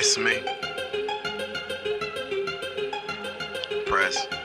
It's 0.00 0.16
me. 0.16 0.38
Press. 3.86 4.37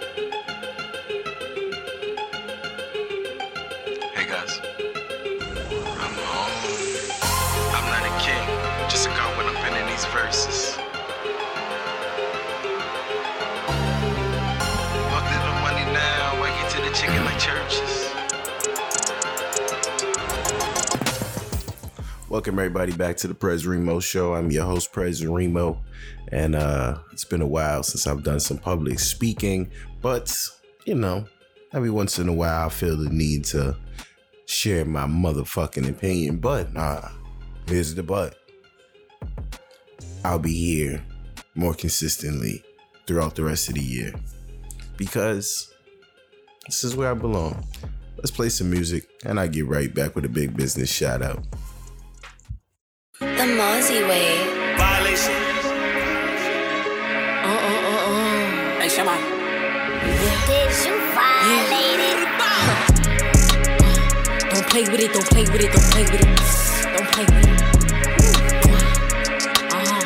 Welcome 22.34 22.58
everybody 22.58 22.94
back 22.94 23.16
to 23.18 23.28
the 23.28 23.36
Pres 23.36 23.68
Remo 23.68 24.00
Show. 24.00 24.34
I'm 24.34 24.50
your 24.50 24.66
host, 24.66 24.92
Pres 24.92 25.24
Remo, 25.24 25.80
and 26.30 26.56
uh, 26.56 26.98
it's 27.12 27.26
been 27.26 27.44
a 27.44 27.48
while 27.48 27.84
since 27.84 28.08
I've 28.08 28.24
done 28.24 28.40
some 28.40 28.58
public 28.58 28.98
speaking, 28.98 29.70
but 30.02 30.36
you 30.86 30.96
know, 30.96 31.26
every 31.74 31.92
once 31.92 32.18
in 32.18 32.28
a 32.28 32.34
while 32.34 32.66
I 32.66 32.70
feel 32.70 32.98
the 32.98 33.12
need 33.12 33.46
to 33.46 33.78
share 34.48 34.84
my 34.84 35.06
motherfucking 35.06 35.88
opinion. 35.88 36.38
But 36.38 36.76
uh, 36.76 37.08
here's 37.68 37.94
the 37.94 38.02
but. 38.02 38.36
I'll 40.26 40.40
be 40.40 40.56
here 40.56 41.06
more 41.54 41.76
consistently 41.76 42.64
throughout 43.06 43.36
the 43.36 43.44
rest 43.44 43.70
of 43.70 43.76
the 43.76 43.84
year 43.84 44.12
because 44.98 45.72
this 46.66 46.84
is 46.84 46.96
where 46.96 47.12
I 47.12 47.14
belong. 47.14 47.64
Let's 48.18 48.32
play 48.32 48.50
some 48.50 48.72
music, 48.72 49.08
and 49.24 49.40
I 49.40 49.46
get 49.46 49.68
right 49.68 49.94
back 49.94 50.16
with 50.16 50.26
a 50.26 50.30
big 50.30 50.58
business 50.58 50.92
shout 50.92 51.22
out. 51.22 51.46
The 53.64 53.70
Mozzie 53.70 54.04
way. 54.10 54.44
Violation. 54.76 55.40
Uh, 57.44 57.48
uh, 57.48 57.80
uh, 57.88 58.12
uh. 58.12 58.82
Hey, 58.82 58.90
Shama. 58.90 59.16
Did 60.48 60.72
you 60.84 60.96
violate 61.16 62.02
it? 62.12 62.20
Don't 64.52 64.68
play 64.68 64.84
with 64.84 65.00
it, 65.00 65.14
don't 65.14 65.28
play 65.32 65.46
with 65.48 65.64
it, 65.64 65.72
don't 65.72 65.88
play 65.96 66.04
with 66.04 66.20
it. 66.20 66.28
Don't 66.92 67.08
play 67.16 67.24
with 67.24 67.40
it. 67.40 67.62
Uh-huh. 69.72 70.04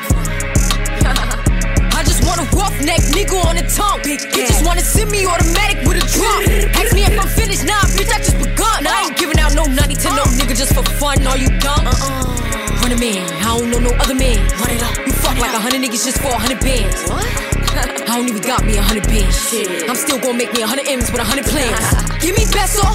I 1.98 2.04
just 2.06 2.22
want 2.28 2.40
a 2.40 2.44
roughneck 2.56 3.02
nigga 3.10 3.42
on 3.44 3.56
the 3.56 3.66
tongue. 3.74 4.02
Big 4.04 4.20
just 4.36 4.64
wanna 4.68 4.82
send 4.82 5.10
me 5.10 5.26
automatic 5.26 5.84
with 5.88 5.98
a 5.98 6.06
drum. 6.14 6.44
Ask 6.78 6.94
me 6.94 7.06
if 7.06 7.20
I'm 7.20 7.28
finished, 7.28 7.66
nah, 7.66 7.82
bitch, 7.98 8.14
I 8.14 8.20
just 8.20 8.38
begun. 8.38 8.86
I 8.86 9.08
ain't 9.08 9.18
giving 9.18 9.40
out 9.40 9.56
no 9.56 9.66
nutty 9.66 9.96
to 9.96 10.10
no 10.10 10.26
nigga 10.38 10.56
just 10.56 10.76
for 10.76 10.84
fun. 11.02 11.26
Are 11.26 11.38
you 11.40 11.50
dumb? 11.58 12.47
A 12.88 12.96
man, 12.96 13.20
I 13.44 13.52
don't 13.52 13.68
know 13.68 13.84
no 13.84 13.92
other 14.00 14.16
man. 14.16 14.40
Run 14.64 14.72
it 14.72 14.80
up. 14.80 14.96
You 15.04 15.12
fuck 15.20 15.36
like 15.36 15.52
a 15.52 15.60
hundred 15.60 15.84
niggas 15.84 16.08
just 16.08 16.24
for 16.24 16.32
a 16.32 16.40
hundred 16.40 16.64
bands. 16.64 16.96
What? 17.12 17.20
I 18.08 18.16
don't 18.16 18.32
even 18.32 18.40
got 18.40 18.64
me 18.64 18.80
a 18.80 18.82
hundred 18.82 19.04
bands. 19.12 19.36
Shit. 19.36 19.92
I'm 19.92 20.00
still 20.00 20.16
gonna 20.24 20.40
make 20.40 20.56
me 20.56 20.64
a 20.64 20.68
hundred 20.72 20.88
M's 20.88 21.12
with 21.12 21.20
a 21.20 21.28
hundred 21.28 21.52
plans. 21.52 21.76
Give 22.24 22.32
me 22.32 22.48
peso, 22.48 22.88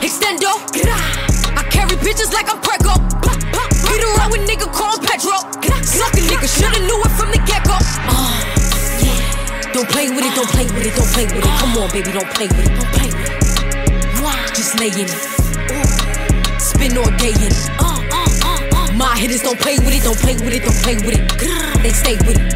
extendo. 0.00 0.56
I 1.52 1.60
carry 1.68 2.00
bitches 2.00 2.32
like 2.32 2.48
I'm 2.48 2.64
Prego. 2.64 2.96
Beat 3.84 4.00
around 4.08 4.32
with 4.32 4.48
nigga 4.48 4.72
called 4.72 5.04
Petro. 5.04 5.36
Suck 5.84 6.16
a 6.16 6.22
nigga, 6.24 6.48
shoulda 6.48 6.80
knew 6.88 6.96
it 7.04 7.12
from 7.12 7.28
the 7.28 7.40
get 7.44 7.60
go. 7.68 7.76
Uh, 7.76 8.40
don't 9.76 9.88
play 9.92 10.08
with 10.08 10.24
it, 10.24 10.32
don't 10.32 10.48
play 10.48 10.64
with 10.64 10.80
it, 10.80 10.96
don't 10.96 11.12
play 11.12 11.28
with 11.28 11.44
it. 11.44 11.52
Come 11.60 11.76
on, 11.76 11.92
baby, 11.92 12.08
don't 12.08 12.32
play 12.32 12.48
with 12.48 12.64
it, 12.64 12.72
don't 12.72 12.92
play 12.96 13.12
with 13.12 13.20
it. 13.20 13.36
Just 14.56 14.80
lay 14.80 14.88
in 14.96 15.04
it. 15.04 15.20
Spin 16.56 16.96
all 16.96 17.12
day 17.20 17.36
in 17.36 17.52
it. 17.52 17.70
Uh. 17.76 17.85
My 18.96 19.14
hitters 19.14 19.42
don't 19.42 19.60
play 19.60 19.78
with 19.78 19.92
it, 19.92 20.02
don't 20.04 20.16
play 20.16 20.36
with 20.36 20.54
it, 20.54 20.62
don't 20.62 20.82
play 20.82 20.96
with 20.96 21.18
it. 21.18 21.82
They 21.82 21.90
stay 21.90 22.16
with 22.16 22.38
it. 22.38 22.54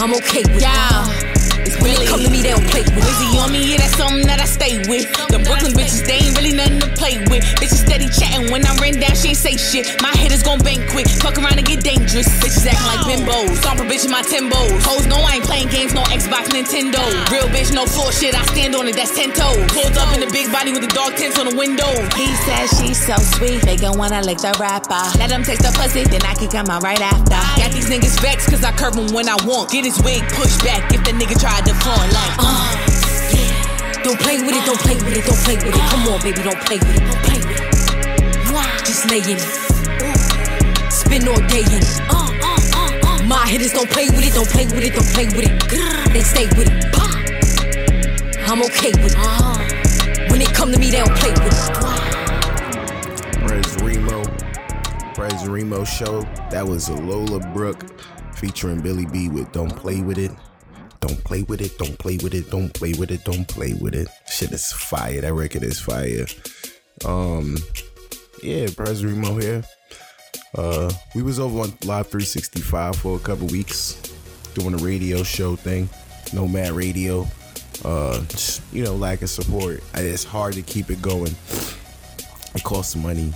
I'm 0.00 0.14
okay 0.14 0.44
with 0.44 0.62
it. 0.62 1.37
When 1.82 1.90
they 1.90 2.06
come 2.06 2.22
to 2.22 2.30
me, 2.30 2.42
they 2.46 2.54
don't 2.54 2.68
play 2.70 2.86
with 2.86 3.02
it. 3.02 3.02
Wizzy 3.02 3.42
on 3.42 3.50
me, 3.50 3.60
yeah, 3.66 3.82
that's 3.82 3.96
something 3.98 4.26
that 4.30 4.38
I 4.38 4.46
stay 4.46 4.78
with. 4.86 5.10
The 5.28 5.42
Brooklyn 5.42 5.74
bitches, 5.74 6.06
they 6.06 6.22
ain't 6.22 6.38
really 6.38 6.54
nothing 6.54 6.78
to 6.80 6.90
play 6.94 7.18
with. 7.26 7.42
Bitches 7.58 7.82
steady 7.82 8.06
chatting 8.08 8.50
when 8.54 8.62
I 8.66 8.76
ran 8.78 9.02
down, 9.02 9.18
she 9.18 9.34
ain't 9.34 9.42
say 9.42 9.58
shit. 9.58 9.90
My 10.00 10.14
head 10.14 10.28
hitters 10.28 10.44
gon' 10.44 10.60
bang 10.60 10.84
quick, 10.92 11.08
fuck 11.08 11.40
around 11.40 11.56
and 11.56 11.66
get 11.66 11.82
dangerous. 11.82 12.28
Bitches 12.44 12.68
acting 12.68 12.84
like 12.84 13.02
bimbos, 13.08 13.56
stomp 13.56 13.80
a 13.80 13.84
bitch 13.88 14.04
in 14.04 14.12
my 14.12 14.20
timbos. 14.20 14.76
Hoes 14.84 15.06
know 15.08 15.16
I 15.16 15.40
ain't 15.40 15.44
playing 15.44 15.68
games, 15.68 15.94
no 15.94 16.04
Xbox, 16.12 16.52
Nintendo. 16.52 17.00
Real 17.32 17.48
bitch, 17.48 17.72
no 17.72 17.86
full 17.86 18.12
shit, 18.12 18.36
I 18.36 18.44
stand 18.52 18.76
on 18.76 18.86
it, 18.86 18.94
that's 18.94 19.16
10 19.16 19.32
toes. 19.32 19.56
Pulled 19.72 19.96
up 19.96 20.12
in 20.12 20.20
the 20.20 20.30
big 20.30 20.52
body 20.52 20.72
with 20.72 20.84
the 20.84 20.92
dog 20.92 21.16
tints 21.16 21.38
on 21.40 21.48
the 21.48 21.56
windows. 21.56 22.04
He 22.12 22.28
says 22.44 22.68
she's 22.76 23.00
so 23.00 23.16
sweet, 23.16 23.64
they 23.64 23.76
gon' 23.76 23.96
wanna 23.96 24.20
lick 24.22 24.38
the 24.38 24.52
rapper. 24.60 25.00
Let 25.18 25.32
him 25.32 25.42
taste 25.42 25.64
the 25.64 25.72
pussy, 25.72 26.04
then 26.04 26.22
I 26.22 26.34
can 26.34 26.48
come 26.48 26.68
out 26.68 26.82
right 26.82 27.00
after. 27.00 27.40
Got 27.56 27.72
these 27.72 27.88
niggas 27.88 28.20
vexed 28.20 28.50
cause 28.50 28.62
I 28.62 28.72
curve 28.72 28.94
him 28.94 29.08
when 29.16 29.28
I 29.28 29.36
want. 29.48 29.70
Get 29.72 29.84
his 29.84 29.96
wig 30.04 30.20
pushed 30.36 30.60
back 30.60 30.92
if 30.92 31.00
the 31.08 31.12
nigga 31.16 31.40
tried 31.58 31.66
to 31.66 31.74
flaunt 31.80 32.12
like. 32.12 32.36
Uh, 32.38 32.44
yeah. 33.34 34.02
Don't 34.02 34.20
play 34.20 34.38
with 34.38 34.54
it, 34.54 34.64
don't 34.64 34.78
play 34.80 34.94
with 34.94 35.16
it, 35.16 35.24
don't 35.24 35.38
play 35.38 35.56
with 35.56 35.66
it. 35.66 35.80
Come 35.90 36.08
on, 36.08 36.20
baby, 36.22 36.42
don't 36.42 36.60
play 36.66 36.78
with 36.78 36.96
it, 36.96 37.00
don't 37.00 37.22
play 37.24 37.38
with 37.38 37.60
it. 37.60 37.74
Just 38.84 39.10
lay 39.10 39.18
in 39.18 39.36
it. 39.36 40.92
Spin 40.92 41.28
all 41.28 41.40
day 41.48 41.60
in 41.60 41.82
it. 41.82 42.00
Uh, 42.08 42.30
uh, 42.42 42.58
uh, 43.06 43.22
My 43.24 43.46
hitters 43.46 43.72
don't 43.72 43.90
play 43.90 44.08
with 44.08 44.24
it, 44.24 44.34
don't 44.34 44.48
play 44.48 44.66
with 44.66 44.84
it, 44.84 44.94
don't 44.94 45.08
play 45.08 45.26
with 45.26 45.44
it. 45.44 46.12
They 46.12 46.22
stay 46.22 46.46
with 46.56 46.68
it. 46.70 46.84
I'm 48.48 48.62
okay 48.62 48.92
with 49.02 49.12
it. 49.12 49.18
Uh-huh. 49.18 50.30
When 50.30 50.38
they 50.38 50.46
come 50.46 50.72
to 50.72 50.78
me, 50.78 50.90
they 50.90 50.98
don't 50.98 51.16
play 51.16 51.32
with 51.32 51.52
it. 51.52 51.74
Pres 53.46 53.76
Remo, 53.82 54.24
Pres 55.14 55.46
Remo 55.46 55.84
show. 55.84 56.22
That 56.50 56.66
was 56.66 56.88
Lola 56.88 57.40
Brooke 57.52 57.84
featuring 58.34 58.80
Billy 58.80 59.04
B 59.06 59.28
with 59.28 59.52
"Don't 59.52 59.74
Play 59.74 60.00
with 60.00 60.18
It." 60.18 60.32
Don't 61.00 61.22
play 61.24 61.42
with 61.42 61.60
it. 61.60 61.78
Don't 61.78 61.98
play 61.98 62.18
with 62.22 62.34
it. 62.34 62.50
Don't 62.50 62.72
play 62.72 62.92
with 62.92 63.10
it. 63.10 63.24
Don't 63.24 63.46
play 63.46 63.74
with 63.74 63.94
it. 63.94 64.08
Shit 64.28 64.52
is 64.52 64.72
fire. 64.72 65.20
That 65.20 65.32
record 65.34 65.62
is 65.62 65.80
fire. 65.80 66.26
Um, 67.04 67.56
yeah, 68.42 68.66
Pres 68.74 69.04
Remo 69.04 69.38
here. 69.38 69.64
Uh, 70.54 70.90
we 71.14 71.22
was 71.22 71.38
over 71.38 71.60
on 71.60 71.68
Live 71.84 72.08
365 72.08 72.96
for 72.96 73.16
a 73.16 73.20
couple 73.20 73.46
weeks 73.48 73.94
doing 74.54 74.74
a 74.74 74.78
radio 74.78 75.22
show 75.22 75.56
thing. 75.56 75.88
Nomad 76.32 76.72
Radio. 76.72 77.26
Uh, 77.84 78.20
just, 78.24 78.62
you 78.72 78.82
know, 78.82 78.94
lack 78.94 79.22
of 79.22 79.30
support. 79.30 79.82
It's 79.94 80.24
hard 80.24 80.54
to 80.54 80.62
keep 80.62 80.90
it 80.90 81.00
going 81.00 81.34
it 82.54 82.64
costs 82.64 82.96
money 82.96 83.32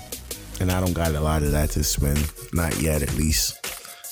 and 0.60 0.70
i 0.70 0.80
don't 0.80 0.94
got 0.94 1.14
a 1.14 1.20
lot 1.20 1.42
of 1.42 1.52
that 1.52 1.70
to 1.70 1.84
spend 1.84 2.18
not 2.52 2.76
yet 2.80 3.02
at 3.02 3.14
least 3.14 3.58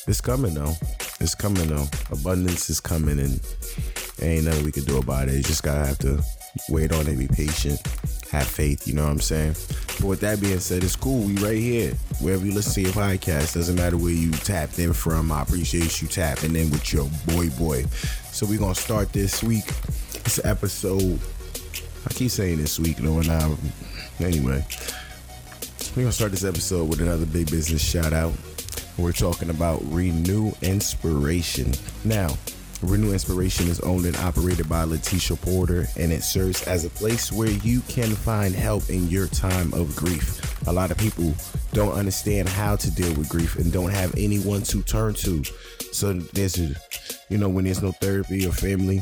it's 0.06 0.21
coming 0.21 0.55
though 0.55 0.72
it's 1.20 1.34
coming 1.34 1.69
though. 1.69 1.86
Abundance 2.10 2.70
is 2.70 2.81
coming 2.81 3.19
and 3.19 3.41
ain't 4.20 4.44
nothing 4.44 4.64
we 4.64 4.72
can 4.72 4.84
do 4.84 4.98
about 4.98 5.28
it. 5.28 5.34
You 5.34 5.42
just 5.42 5.62
gotta 5.62 5.86
have 5.86 5.98
to 5.98 6.22
wait 6.69 6.92
on 6.92 7.06
it 7.06 7.16
be 7.16 7.28
patient 7.28 7.81
have 8.32 8.47
faith 8.47 8.86
you 8.86 8.92
know 8.92 9.04
what 9.04 9.12
i'm 9.12 9.20
saying? 9.20 9.54
But 10.00 10.06
with 10.06 10.20
that 10.20 10.41
being 10.41 10.58
said 10.58 10.82
it's 10.82 10.97
cool. 10.97 11.25
We 11.25 11.36
right 11.38 11.56
here. 11.56 11.92
Wherever 12.20 12.44
you 12.44 12.53
listen 12.53 12.75
to 12.75 12.81
your 12.82 12.92
podcast 12.92 13.54
doesn't 13.54 13.76
matter 13.76 13.97
where 13.97 14.12
you 14.12 14.31
tapped 14.31 14.78
in 14.78 14.92
from 14.92 15.31
i 15.32 15.42
appreciate 15.42 16.03
you 16.03 16.08
tapping 16.08 16.56
in 16.56 16.70
with 16.70 16.92
your 16.92 17.08
boy 17.26 17.50
boy. 17.50 17.84
So 18.32 18.47
we're 18.47 18.58
gonna 18.58 18.75
start 18.75 19.12
this 19.12 19.42
week. 19.42 19.66
This 20.25 20.41
episode 20.44 21.20
I 22.06 22.12
keep 22.14 22.31
saying 22.31 22.58
this 22.58 22.78
week, 22.78 22.97
though, 22.97 23.19
and 23.19 23.28
now, 23.28 23.56
anyway, 24.20 24.64
we're 25.94 26.02
gonna 26.02 26.12
start 26.12 26.31
this 26.31 26.44
episode 26.44 26.88
with 26.88 27.00
another 27.00 27.26
big 27.26 27.50
business 27.50 27.82
shout 27.82 28.12
out. 28.12 28.32
We're 29.00 29.12
talking 29.12 29.49
about 29.49 29.81
Renew 29.87 30.53
Inspiration. 30.61 31.72
Now, 32.05 32.37
Renew 32.83 33.12
Inspiration 33.12 33.69
is 33.69 33.81
owned 33.81 34.05
and 34.05 34.15
operated 34.16 34.69
by 34.69 34.84
Letitia 34.84 35.38
Porter, 35.38 35.87
and 35.99 36.12
it 36.12 36.22
serves 36.22 36.66
as 36.69 36.84
a 36.84 36.91
place 36.91 37.33
where 37.33 37.50
you 37.50 37.81
can 37.88 38.11
find 38.11 38.55
help 38.55 38.91
in 38.91 39.09
your 39.09 39.27
time 39.28 39.72
of 39.72 39.97
grief. 39.97 40.66
A 40.69 40.72
lot 40.72 40.91
of 40.91 40.99
people 40.99 41.33
don't 41.72 41.94
understand 41.94 42.49
how 42.49 42.77
to 42.77 42.91
deal 42.91 43.12
with 43.15 43.31
grief 43.31 43.56
and 43.56 43.73
don't 43.73 43.91
have 43.91 44.14
anyone 44.19 44.62
to 44.64 44.82
turn 44.82 45.14
to. 45.14 45.43
So 45.93 46.12
there's 46.12 46.58
a, 46.58 46.75
you 47.31 47.38
know, 47.38 47.49
when 47.49 47.64
there's 47.64 47.82
no 47.82 47.93
therapy 47.93 48.46
or 48.46 48.53
family, 48.53 49.00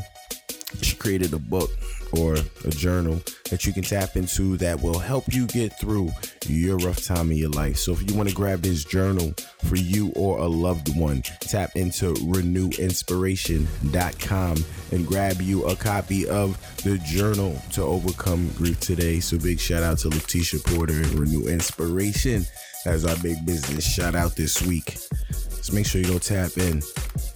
she 0.81 0.95
created 0.95 1.33
a 1.33 1.39
book 1.39 1.71
or 2.13 2.35
a 2.65 2.69
journal 2.69 3.21
that 3.49 3.65
you 3.65 3.73
can 3.73 3.81
tap 3.83 4.15
into 4.15 4.55
that 4.57 4.79
will 4.81 4.99
help 4.99 5.25
you 5.33 5.47
get 5.47 5.77
through 5.79 6.11
your 6.47 6.77
rough 6.77 7.03
time 7.03 7.31
in 7.31 7.37
your 7.37 7.49
life. 7.49 7.77
So 7.77 7.93
if 7.93 8.07
you 8.09 8.15
want 8.15 8.29
to 8.29 8.35
grab 8.35 8.61
this 8.61 8.85
journal 8.85 9.33
for 9.65 9.75
you 9.75 10.13
or 10.15 10.37
a 10.39 10.47
loved 10.47 10.97
one, 10.97 11.21
tap 11.41 11.71
into 11.75 12.13
renewinspiration.com 12.13 14.65
and 14.91 15.07
grab 15.07 15.41
you 15.41 15.65
a 15.65 15.75
copy 15.75 16.27
of 16.27 16.57
the 16.83 16.97
journal 16.99 17.61
to 17.73 17.83
overcome 17.83 18.49
grief 18.57 18.79
today. 18.79 19.19
So 19.19 19.37
big 19.37 19.59
shout 19.59 19.83
out 19.83 19.99
to 19.99 20.09
Letitia 20.09 20.61
Porter 20.61 20.93
and 20.93 21.19
Renew 21.19 21.47
Inspiration 21.47 22.45
as 22.85 23.05
our 23.05 23.17
big 23.17 23.45
business 23.45 23.85
shout 23.85 24.15
out 24.15 24.35
this 24.35 24.61
week. 24.61 24.97
Just 25.29 25.73
make 25.73 25.85
sure 25.85 26.01
you 26.01 26.07
go 26.07 26.19
tap 26.19 26.57
in. 26.57 26.81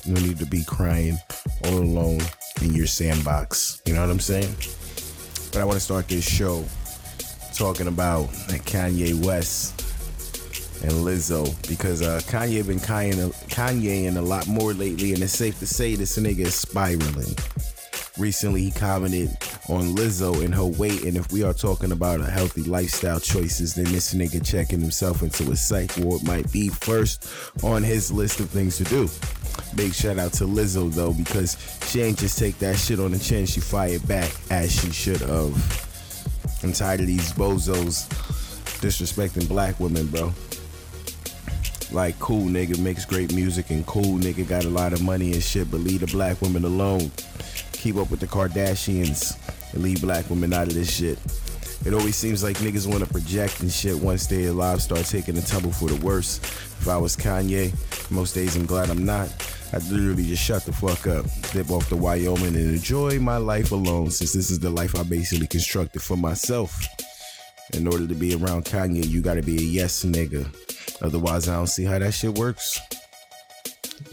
Don't 0.05 0.23
need 0.23 0.39
to 0.39 0.45
be 0.45 0.63
crying 0.65 1.17
all 1.65 1.79
alone 1.79 2.21
in 2.63 2.73
your 2.73 2.87
sandbox. 2.87 3.81
You 3.85 3.93
know 3.93 4.01
what 4.01 4.09
I'm 4.09 4.19
saying? 4.19 4.55
But 5.51 5.61
I 5.61 5.65
want 5.65 5.75
to 5.75 5.79
start 5.79 6.07
this 6.07 6.27
show 6.27 6.63
talking 7.53 7.87
about 7.87 8.27
Kanye 8.65 9.23
West 9.25 9.81
and 10.83 10.91
Lizzo 10.91 11.45
because 11.67 12.01
uh, 12.01 12.19
Kanye 12.25 12.65
been 12.65 12.79
Kanye, 12.79 13.31
Kanye 13.49 14.15
a 14.15 14.21
lot 14.21 14.47
more 14.47 14.73
lately, 14.73 15.13
and 15.13 15.21
it's 15.21 15.33
safe 15.33 15.59
to 15.59 15.67
say 15.67 15.95
this 15.95 16.17
nigga 16.17 16.39
is 16.39 16.55
spiraling. 16.55 17.35
Recently, 18.17 18.63
he 18.63 18.71
commented 18.71 19.37
on 19.69 19.95
Lizzo 19.95 20.43
and 20.43 20.53
her 20.53 20.65
weight, 20.65 21.03
and 21.03 21.15
if 21.15 21.31
we 21.31 21.43
are 21.43 21.53
talking 21.53 21.91
about 21.91 22.19
a 22.19 22.29
healthy 22.29 22.63
lifestyle 22.63 23.19
choices, 23.19 23.73
then 23.73 23.85
this 23.85 24.13
nigga 24.13 24.45
checking 24.45 24.81
himself 24.81 25.23
into 25.23 25.51
a 25.51 25.55
psych 25.55 25.95
ward 25.97 26.21
might 26.23 26.51
be 26.51 26.67
first 26.69 27.29
on 27.63 27.81
his 27.81 28.11
list 28.11 28.39
of 28.41 28.49
things 28.49 28.77
to 28.77 28.83
do. 28.85 29.07
Big 29.75 29.93
shout 29.93 30.19
out 30.19 30.33
to 30.33 30.43
Lizzo 30.43 30.93
though, 30.93 31.13
because 31.13 31.57
she 31.87 32.01
ain't 32.01 32.19
just 32.19 32.37
take 32.37 32.59
that 32.59 32.75
shit 32.75 32.99
on 32.99 33.11
the 33.11 33.19
chin, 33.19 33.45
she 33.45 33.61
fired 33.61 34.05
back 34.07 34.31
as 34.49 34.71
she 34.71 34.91
should 34.91 35.21
have. 35.21 36.59
I'm 36.63 36.73
tired 36.73 36.99
of 36.99 37.07
these 37.07 37.31
bozos 37.33 38.07
disrespecting 38.81 39.47
black 39.47 39.79
women, 39.79 40.07
bro. 40.07 40.33
Like, 41.91 42.17
cool 42.19 42.47
nigga 42.47 42.79
makes 42.79 43.05
great 43.05 43.33
music 43.33 43.69
and 43.69 43.85
cool 43.85 44.17
nigga 44.17 44.47
got 44.47 44.65
a 44.65 44.69
lot 44.69 44.93
of 44.93 45.01
money 45.01 45.31
and 45.33 45.43
shit, 45.43 45.69
but 45.71 45.79
leave 45.79 46.01
the 46.01 46.07
black 46.07 46.41
women 46.41 46.65
alone 46.65 47.11
keep 47.83 47.97
up 47.97 48.09
with 48.09 48.21
the 48.21 48.27
Kardashians 48.27 49.37
and 49.73 49.83
leave 49.83 50.01
black 50.01 50.29
women 50.29 50.53
out 50.53 50.67
of 50.67 50.73
this 50.73 50.89
shit. 50.89 51.19
It 51.85 51.93
always 51.93 52.15
seems 52.15 52.41
like 52.41 52.55
niggas 52.59 52.87
want 52.87 53.03
to 53.05 53.11
project 53.11 53.59
and 53.59 53.69
shit 53.69 53.97
once 53.97 54.25
they 54.25 54.45
alive 54.45 54.81
start 54.81 55.03
taking 55.03 55.37
a 55.37 55.41
tumble 55.41 55.73
for 55.73 55.89
the 55.89 56.05
worse. 56.05 56.37
If 56.37 56.87
I 56.87 56.95
was 56.95 57.17
Kanye, 57.17 57.73
most 58.09 58.35
days 58.35 58.55
I'm 58.55 58.65
glad 58.65 58.89
I'm 58.89 59.03
not. 59.03 59.27
I'd 59.73 59.83
literally 59.91 60.23
just 60.23 60.41
shut 60.41 60.63
the 60.63 60.71
fuck 60.71 61.07
up, 61.07 61.25
dip 61.51 61.69
off 61.71 61.89
to 61.89 61.97
Wyoming, 61.97 62.55
and 62.55 62.73
enjoy 62.73 63.19
my 63.19 63.35
life 63.35 63.73
alone 63.73 64.11
since 64.11 64.31
this 64.31 64.49
is 64.49 64.59
the 64.59 64.69
life 64.69 64.97
I 64.97 65.03
basically 65.03 65.47
constructed 65.47 66.01
for 66.01 66.15
myself. 66.15 66.87
In 67.73 67.85
order 67.85 68.07
to 68.07 68.15
be 68.15 68.33
around 68.33 68.63
Kanye, 68.63 69.05
you 69.05 69.21
gotta 69.21 69.43
be 69.43 69.57
a 69.57 69.61
yes 69.61 70.05
nigga. 70.05 70.47
Otherwise, 71.01 71.49
I 71.49 71.55
don't 71.55 71.67
see 71.67 71.83
how 71.83 71.99
that 71.99 72.13
shit 72.13 72.37
works. 72.37 72.79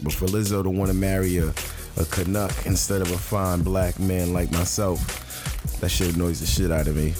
But 0.03 0.11
for 0.11 0.25
Lizzo 0.25 0.61
to 0.61 0.69
wanna 0.69 0.93
marry 0.93 1.37
a 1.37 1.53
a 1.97 2.05
Canuck 2.05 2.65
instead 2.65 3.01
of 3.01 3.11
a 3.11 3.17
fine 3.17 3.61
black 3.61 3.99
man 3.99 4.33
like 4.33 4.51
myself. 4.51 4.99
That 5.79 5.89
shit 5.89 6.15
annoys 6.15 6.39
the 6.39 6.45
shit 6.45 6.71
out 6.71 6.87
of 6.87 6.95
me. 6.95 7.11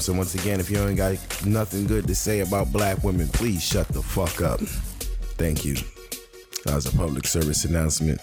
So 0.00 0.12
once 0.12 0.34
again, 0.34 0.60
if 0.60 0.70
you 0.70 0.78
ain't 0.78 0.96
got 0.96 1.16
nothing 1.46 1.86
good 1.86 2.06
to 2.06 2.14
say 2.14 2.40
about 2.40 2.72
black 2.72 3.02
women, 3.04 3.28
please 3.28 3.62
shut 3.62 3.88
the 3.88 4.02
fuck 4.02 4.40
up. 4.40 4.60
Thank 5.38 5.64
you. 5.64 5.74
That 6.64 6.74
was 6.74 6.86
a 6.86 6.96
public 6.96 7.26
service 7.26 7.64
announcement 7.64 8.20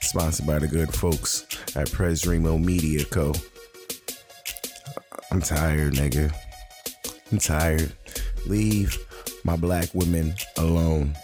sponsored 0.00 0.46
by 0.46 0.58
the 0.58 0.66
good 0.66 0.92
folks 0.92 1.46
at 1.76 1.90
Pres 1.92 2.26
Remo 2.26 2.58
Media 2.58 3.04
Co. 3.04 3.32
I'm 5.30 5.40
tired, 5.40 5.94
nigga. 5.94 6.32
I'm 7.32 7.38
tired. 7.38 7.92
Leave 8.46 8.98
my 9.44 9.56
black 9.56 9.88
women 9.94 10.34
alone. 10.56 11.14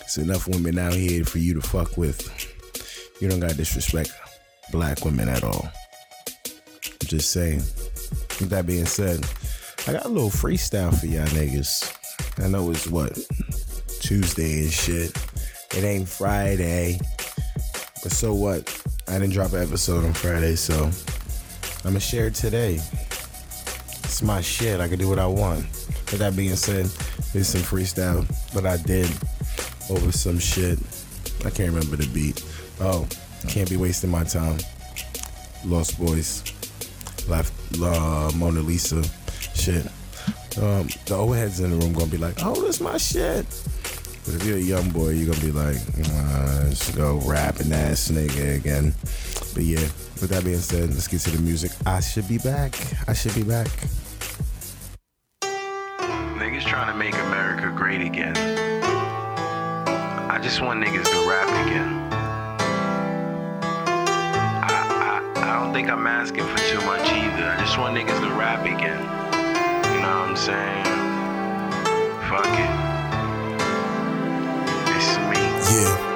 It's 0.00 0.18
enough 0.18 0.48
women 0.48 0.78
out 0.78 0.94
here 0.94 1.24
for 1.24 1.38
you 1.38 1.54
to 1.54 1.60
fuck 1.60 1.96
with. 1.96 2.39
You 3.20 3.28
don't 3.28 3.38
gotta 3.40 3.54
disrespect 3.54 4.12
black 4.72 5.04
women 5.04 5.28
at 5.28 5.44
all. 5.44 5.70
I'm 6.86 7.06
just 7.06 7.30
saying. 7.32 7.58
With 8.40 8.48
that 8.48 8.66
being 8.66 8.86
said, 8.86 9.26
I 9.86 9.92
got 9.92 10.06
a 10.06 10.08
little 10.08 10.30
freestyle 10.30 10.98
for 10.98 11.04
y'all 11.04 11.26
niggas. 11.26 11.94
I 12.42 12.48
know 12.48 12.70
it's 12.70 12.86
what 12.86 13.12
Tuesday 14.00 14.60
and 14.60 14.72
shit. 14.72 15.14
It 15.76 15.84
ain't 15.84 16.08
Friday, 16.08 16.98
but 18.02 18.10
so 18.10 18.32
what? 18.32 18.82
I 19.06 19.18
didn't 19.18 19.32
drop 19.32 19.52
an 19.52 19.62
episode 19.62 20.06
on 20.06 20.14
Friday, 20.14 20.56
so 20.56 20.84
I'm 21.84 21.90
gonna 21.90 22.00
share 22.00 22.28
it 22.28 22.34
today. 22.34 22.76
It's 24.04 24.22
my 24.22 24.40
shit. 24.40 24.80
I 24.80 24.88
can 24.88 24.98
do 24.98 25.10
what 25.10 25.18
I 25.18 25.26
want. 25.26 25.66
With 26.10 26.20
that 26.20 26.34
being 26.34 26.56
said, 26.56 26.86
there's 27.34 27.48
some 27.48 27.60
freestyle 27.60 28.26
that 28.52 28.64
I 28.64 28.78
did 28.78 29.10
over 29.90 30.10
some 30.10 30.38
shit. 30.38 30.78
I 31.44 31.50
can't 31.50 31.68
remember 31.68 31.96
the 31.96 32.08
beat. 32.14 32.42
Oh, 32.82 33.06
can't 33.46 33.68
be 33.68 33.76
wasting 33.76 34.10
my 34.10 34.24
time. 34.24 34.58
Lost 35.66 35.98
Boys, 36.00 36.42
left 37.28 37.52
uh, 37.78 38.30
Mona 38.34 38.60
Lisa, 38.60 39.02
shit. 39.54 39.86
Um, 40.58 40.88
the 41.04 41.14
old 41.14 41.36
heads 41.36 41.60
in 41.60 41.70
the 41.70 41.76
room 41.76 41.92
gonna 41.92 42.06
be 42.06 42.16
like, 42.16 42.36
"Oh, 42.42 42.60
this 42.62 42.80
my 42.80 42.96
shit." 42.96 43.44
But 44.24 44.34
if 44.34 44.46
you're 44.46 44.56
a 44.56 44.60
young 44.60 44.88
boy, 44.90 45.10
you're 45.10 45.30
gonna 45.32 45.44
be 45.44 45.52
like, 45.52 45.76
uh, 45.76 46.64
"Let's 46.64 46.90
go 46.94 47.20
rapping 47.26 47.70
ass 47.70 48.10
nigga 48.10 48.56
again." 48.56 48.94
But 49.52 49.64
yeah, 49.64 49.86
with 50.20 50.30
that 50.30 50.44
being 50.44 50.58
said, 50.58 50.88
let's 50.88 51.06
get 51.06 51.20
to 51.22 51.30
the 51.30 51.42
music. 51.42 51.72
I 51.84 52.00
should 52.00 52.28
be 52.28 52.38
back. 52.38 52.74
I 53.06 53.12
should 53.12 53.34
be 53.34 53.42
back. 53.42 53.68
Niggas 55.42 56.64
trying 56.64 56.90
to 56.90 56.98
make 56.98 57.14
America 57.14 57.72
great 57.76 58.00
again. 58.00 58.36
I 60.30 60.40
just 60.42 60.62
want 60.62 60.82
niggas 60.82 61.04
to 61.04 61.28
rap 61.28 61.66
again. 61.66 61.99
Don't 65.60 65.74
think 65.74 65.90
I'm 65.90 66.06
asking 66.06 66.44
for 66.46 66.56
too 66.56 66.80
much 66.86 67.06
either. 67.12 67.44
I 67.44 67.60
just 67.60 67.76
want 67.76 67.94
niggas 67.94 68.18
to 68.20 68.30
rap 68.34 68.64
again. 68.64 69.02
You 69.92 70.00
know 70.00 70.20
what 70.20 70.30
I'm 70.30 70.36
saying? 70.36 70.84
Fuck 72.32 72.48
it. 72.48 72.72
It's 74.96 75.18
me. 75.28 75.42
Yeah. 75.76 76.10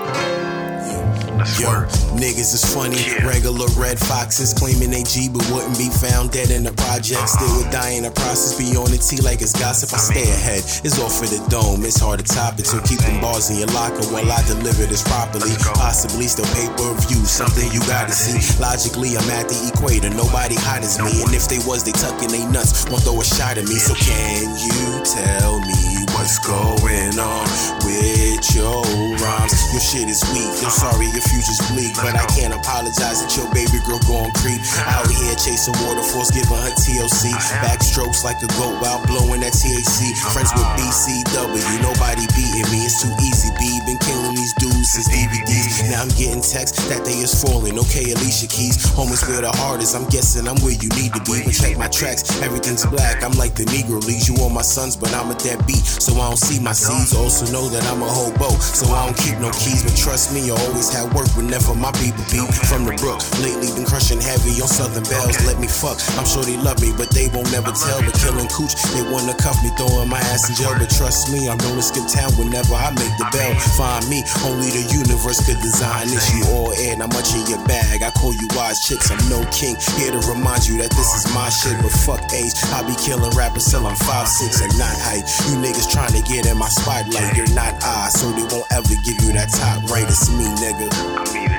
Yo, 1.61 1.85
niggas 2.17 2.55
is 2.55 2.65
funny. 2.75 2.97
Yeah. 2.97 3.27
Regular 3.27 3.67
red 3.77 3.99
foxes 3.99 4.55
claiming 4.55 4.91
they 4.91 5.03
G 5.03 5.29
but 5.29 5.47
wouldn't 5.53 5.77
be 5.77 5.91
found 5.91 6.31
dead 6.31 6.51
in 6.51 6.65
the 6.65 6.73
project. 6.85 7.21
Uh-huh. 7.21 7.35
Still 7.35 7.53
would 7.59 7.71
die 7.73 7.97
in 7.97 8.05
the 8.05 8.13
process. 8.13 8.57
Be 8.57 8.77
on 8.77 8.91
the 8.93 9.01
T 9.01 9.21
like 9.25 9.41
it's 9.41 9.57
gossip. 9.57 9.93
I, 9.93 9.99
stay 9.99 10.29
ahead. 10.29 10.63
It's 10.85 11.01
off 11.01 11.17
for 11.17 11.29
the 11.29 11.41
dome. 11.49 11.85
It's 11.85 12.01
hard 12.01 12.21
to 12.21 12.27
top 12.27 12.59
it. 12.61 12.67
So 12.67 12.81
keep 12.85 13.01
them 13.01 13.21
bars 13.21 13.51
in 13.51 13.57
your 13.59 13.71
locker 13.73 14.05
while 14.13 14.29
I 14.29 14.41
deliver 14.47 14.85
this 14.87 15.03
properly. 15.03 15.53
Possibly 15.75 16.29
still 16.29 16.49
pay 16.53 16.69
per 16.77 16.93
view. 17.09 17.23
Something 17.25 17.71
you 17.73 17.81
gotta 17.89 18.13
see. 18.13 18.39
Logically, 18.61 19.17
I'm 19.17 19.29
at 19.31 19.49
the 19.49 19.59
equator. 19.73 20.11
Nobody 20.11 20.57
hot 20.61 20.85
as 20.85 21.01
me. 21.01 21.23
And 21.25 21.33
if 21.35 21.49
they 21.49 21.59
was, 21.65 21.85
they 21.85 21.93
tucking 21.93 22.31
they 22.31 22.45
nuts. 22.49 22.87
Won't 22.91 23.03
throw 23.03 23.21
a 23.21 23.25
shot 23.25 23.59
at 23.59 23.67
me. 23.67 23.77
So 23.81 23.95
can 23.95 24.45
you 24.61 25.03
tell 25.05 25.61
me 25.61 25.94
what's 26.15 26.39
going 26.39 27.19
on 27.19 27.47
with 27.85 28.43
your 28.55 28.83
rhymes? 29.19 29.55
Your 29.75 29.83
shit 29.83 30.09
is 30.09 30.23
weak. 30.31 30.51
I'm 30.63 30.71
sorry 30.71 31.11
your 31.11 31.25
future's 31.27 31.61
bleak, 31.71 31.95
but 31.99 32.15
I 32.15 32.25
can't 32.31 32.55
apologize 32.55 33.23
that 33.23 33.35
your 33.35 33.51
baby 33.51 33.83
girl 33.83 34.01
going 34.07 34.33
creep. 34.39 34.63
Out 34.87 35.11
here 35.11 35.35
chasing 35.35 35.75
waterfalls, 35.85 36.31
giving 36.31 36.57
her 36.57 36.73
TLC. 36.75 37.35
Backstrokes 37.63 38.25
like 38.25 38.39
a 38.43 38.51
goat 38.59 38.79
while 38.81 39.03
blowing 39.07 39.43
that 39.43 39.53
THC. 39.53 40.15
Friends 40.33 40.51
with 40.55 40.71
BCW, 40.79 41.83
nobody 41.83 42.25
beating 42.33 42.67
me. 42.71 42.87
It's 42.87 43.03
too 43.03 43.13
easy, 43.21 43.51
B. 43.59 43.83
Been 43.87 43.99
killing 43.99 44.35
these 44.35 44.55
dudes 44.55 44.74
since 44.85 45.09
DVDs. 45.09 45.89
Now 45.91 46.05
I'm 46.05 46.13
getting 46.15 46.45
texts 46.45 46.77
that 46.89 47.05
they 47.05 47.17
is 47.25 47.33
falling. 47.33 47.79
Okay, 47.89 48.13
Alicia 48.13 48.49
Keys. 48.49 48.77
Homies 48.93 49.25
where 49.27 49.41
the 49.41 49.53
hardest. 49.65 49.97
I'm 49.97 50.07
guessing 50.13 50.47
I'm 50.47 50.61
where 50.61 50.77
you 50.77 50.89
need 50.95 51.17
to 51.17 51.23
be. 51.25 51.41
But 51.45 51.57
check 51.57 51.77
my 51.81 51.89
tracks, 51.89 52.25
everything's 52.43 52.85
black. 52.87 53.25
I'm 53.25 53.33
like 53.41 53.55
the 53.55 53.65
Negro 53.73 53.99
Leagues. 54.05 54.29
You 54.29 54.37
want 54.37 54.55
my 54.55 54.63
sons, 54.63 54.97
but 54.97 55.13
I'm 55.15 55.31
a 55.33 55.37
deadbeat. 55.41 55.85
So 55.85 56.15
I 56.21 56.29
don't 56.29 56.41
see 56.41 56.61
my 56.61 56.73
seeds. 56.73 57.17
Also 57.17 57.49
know 57.51 57.69
that 57.73 57.85
I'm 57.89 58.03
a 58.03 58.09
hobo. 58.09 58.53
So 58.61 58.93
I 58.93 59.07
don't 59.07 59.17
keep 59.17 59.41
no 59.41 59.51
keys. 59.57 59.83
But 59.83 59.97
trust 59.97 60.35
me, 60.37 60.53
I 60.53 60.57
always 60.69 60.93
have 60.93 61.13
work 61.17 61.29
whenever 61.35 61.75
my 61.75 61.93
people 61.99 62.25
be 62.29 62.45
from 62.69 62.85
the 62.85 62.95
brook. 63.01 63.25
Lately 63.41 63.73
been 63.73 63.89
crushing 63.89 64.21
heavy 64.21 64.61
on 64.61 64.69
Southern 64.69 65.05
Bells. 65.09 65.41
Let 65.49 65.59
me 65.59 65.67
fuck. 65.67 65.97
I'm 66.21 66.29
sure 66.29 66.45
they 66.45 66.61
love 66.61 66.79
me, 66.85 66.93
but 66.95 67.09
they 67.11 67.33
won't 67.33 67.49
never 67.51 67.73
tell. 67.73 68.05
But 68.05 68.15
killing 68.21 68.51
cooch, 68.53 68.77
they 68.93 69.05
wanna 69.09 69.35
cuff 69.41 69.57
me, 69.65 69.71
throwing 69.81 70.13
my 70.13 70.21
ass 70.33 70.51
in 70.51 70.55
jail. 70.61 70.75
But 70.77 70.91
trust 70.91 71.33
me, 71.33 71.49
I'm 71.49 71.59
to 71.59 71.83
skip 71.83 72.07
town 72.07 72.31
whenever 72.37 72.75
I 72.75 72.91
make 72.93 73.15
the 73.17 73.27
bell. 73.33 73.55
Find 73.81 74.05
me, 74.09 74.23
only 74.45 74.74
the 74.75 74.83
universe 74.91 75.39
could 75.47 75.63
design 75.63 76.11
this. 76.11 76.35
You 76.35 76.43
all 76.51 76.75
in, 76.75 77.01
I'm 77.01 77.09
much 77.15 77.31
in 77.31 77.47
your 77.47 77.63
bag. 77.65 78.03
I 78.03 78.11
call 78.11 78.35
you 78.35 78.51
wise 78.59 78.83
chicks, 78.83 79.07
I'm 79.11 79.23
no 79.31 79.39
king. 79.55 79.79
Here 79.95 80.11
to 80.11 80.19
remind 80.27 80.67
you 80.67 80.83
that 80.83 80.91
this 80.91 81.11
is 81.15 81.31
my 81.33 81.49
shit, 81.49 81.79
but 81.79 81.95
fuck 82.03 82.27
age. 82.35 82.59
I 82.75 82.83
be 82.83 82.99
killing 82.99 83.31
rappers 83.39 83.71
till 83.71 83.87
I'm 83.87 83.95
5'6 83.95 84.67
and 84.67 84.75
not 84.75 84.99
height. 84.99 85.23
You 85.47 85.63
niggas 85.63 85.87
trying 85.87 86.13
to 86.19 86.23
get 86.27 86.51
in 86.51 86.59
my 86.59 86.69
spotlight, 86.69 87.37
you're 87.39 87.55
not 87.55 87.79
I, 87.87 88.11
so 88.11 88.35
they 88.35 88.43
won't 88.51 88.67
ever 88.75 88.99
give 89.07 89.23
you 89.23 89.31
that 89.39 89.55
top 89.55 89.87
right. 89.87 90.03
It's 90.11 90.27
me, 90.35 90.51
nigga. 90.59 91.54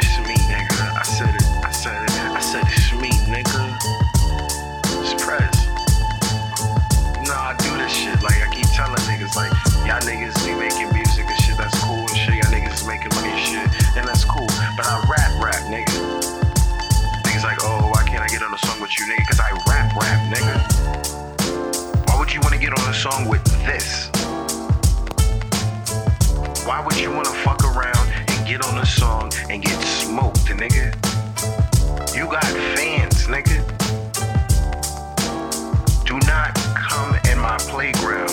On 22.80 22.90
a 22.90 22.94
song 22.94 23.28
with 23.28 23.44
this? 23.66 24.10
Why 26.66 26.84
would 26.86 26.98
you 26.98 27.12
wanna 27.12 27.30
fuck 27.30 27.64
around 27.64 28.08
and 28.28 28.48
get 28.48 28.66
on 28.66 28.78
a 28.78 28.86
song 28.86 29.32
and 29.50 29.64
get 29.64 29.80
smoked, 29.82 30.46
nigga. 30.48 30.94
You 32.16 32.26
got 32.26 32.44
fans, 32.76 33.28
nigga. 33.28 33.62
Do 36.06 36.20
not 36.28 36.56
come 36.76 37.16
in 37.30 37.40
my 37.40 37.58
playground 37.58 38.32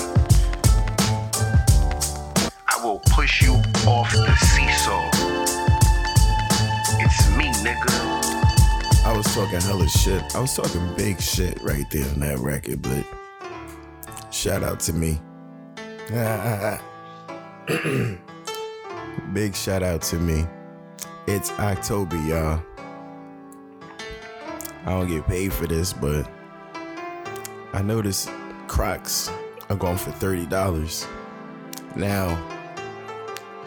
I 2.68 2.84
will 2.84 3.00
push 3.10 3.42
you 3.42 3.54
off 3.86 4.12
the 4.12 4.34
seesaw. 4.36 5.08
It's 7.00 7.28
me, 7.36 7.46
nigga. 7.64 7.92
I 9.04 9.16
was 9.16 9.26
talking 9.34 9.60
hella 9.60 9.88
shit. 9.88 10.22
I 10.34 10.40
was 10.40 10.54
talking 10.54 10.94
big 10.96 11.20
shit 11.20 11.60
right 11.62 11.88
there 11.90 12.08
on 12.10 12.20
that 12.20 12.38
record, 12.38 12.82
but 12.82 13.04
shout 14.42 14.64
out 14.64 14.80
to 14.80 14.92
me. 14.92 15.20
big 19.32 19.54
shout 19.54 19.84
out 19.84 20.02
to 20.02 20.16
me. 20.16 20.44
It's 21.28 21.52
October, 21.60 22.16
y'all. 22.26 22.60
I 24.84 24.90
don't 24.90 25.06
get 25.06 25.24
paid 25.28 25.52
for 25.52 25.68
this, 25.68 25.92
but 25.92 26.28
I 27.72 27.82
noticed 27.82 28.30
Crocs 28.66 29.30
are 29.70 29.76
going 29.76 29.96
for 29.96 30.10
$30. 30.10 31.06
Now, 31.94 32.34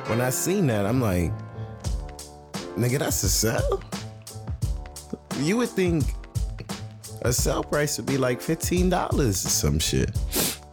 when 0.08 0.20
I 0.20 0.30
seen 0.30 0.68
that, 0.68 0.86
I'm 0.86 1.00
like, 1.00 1.32
nigga, 2.76 3.00
that's 3.00 3.24
a 3.24 3.30
sell? 3.30 3.82
You 5.38 5.56
would 5.56 5.70
think 5.70 6.04
a 7.22 7.32
sell 7.32 7.64
price 7.64 7.96
would 7.96 8.08
be 8.08 8.18
like 8.18 8.42
$15 8.42 9.20
or 9.20 9.32
some 9.32 9.80
shit. 9.80 10.12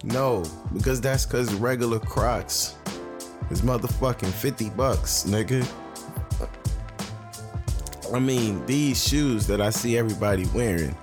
No, 0.05 0.45
because 0.73 1.01
that's 1.01 1.25
because 1.25 1.53
regular 1.55 2.01
Crocs 2.01 2.75
is 3.51 3.63
motherfucking 3.63 4.33
50 4.33 4.71
bucks, 4.71 5.25
nigga. 5.25 5.67
I 8.13 8.19
mean, 8.19 8.65
these 8.67 9.03
shoes 9.07 9.47
that 9.47 9.61
I 9.61 9.71
see 9.71 9.97
everybody 9.97 10.45
wearing, 10.55 10.97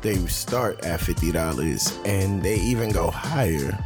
they 0.00 0.16
start 0.26 0.84
at 0.84 0.98
$50 0.98 2.06
and 2.06 2.42
they 2.42 2.56
even 2.56 2.90
go 2.90 3.10
higher. 3.10 3.78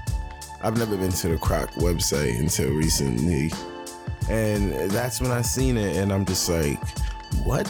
I've 0.62 0.78
never 0.78 0.97
been 0.97 1.11
to 1.11 1.28
the 1.28 1.38
Croc 1.38 1.71
website 1.73 2.38
until 2.38 2.71
recently. 2.71 3.50
And 4.30 4.73
that's 4.90 5.21
when 5.21 5.33
I 5.33 5.42
seen 5.42 5.76
it 5.76 5.97
and 5.97 6.12
I'm 6.12 6.25
just 6.25 6.49
like, 6.49 6.78
what? 7.44 7.68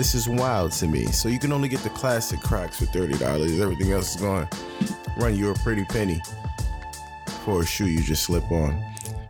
This 0.00 0.14
is 0.14 0.26
wild 0.26 0.72
to 0.72 0.88
me. 0.88 1.04
So 1.08 1.28
you 1.28 1.38
can 1.38 1.52
only 1.52 1.68
get 1.68 1.80
the 1.80 1.90
classic 1.90 2.40
Crocs 2.40 2.78
for 2.78 2.86
$30. 2.86 3.60
Everything 3.60 3.92
else 3.92 4.14
is 4.14 4.20
going 4.22 4.48
run 5.18 5.36
you 5.36 5.50
a 5.50 5.54
pretty 5.56 5.84
penny 5.84 6.22
for 7.44 7.60
a 7.60 7.66
shoe 7.66 7.84
you 7.84 8.00
just 8.00 8.22
slip 8.22 8.50
on. 8.50 8.82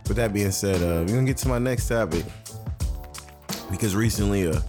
With 0.06 0.16
that 0.18 0.32
being 0.32 0.52
said, 0.52 0.76
uh, 0.76 1.02
we're 1.04 1.16
gonna 1.16 1.26
get 1.26 1.38
to 1.38 1.48
my 1.48 1.58
next 1.58 1.88
topic 1.88 2.24
because 3.68 3.96
recently 3.96 4.44
a, 4.44 4.62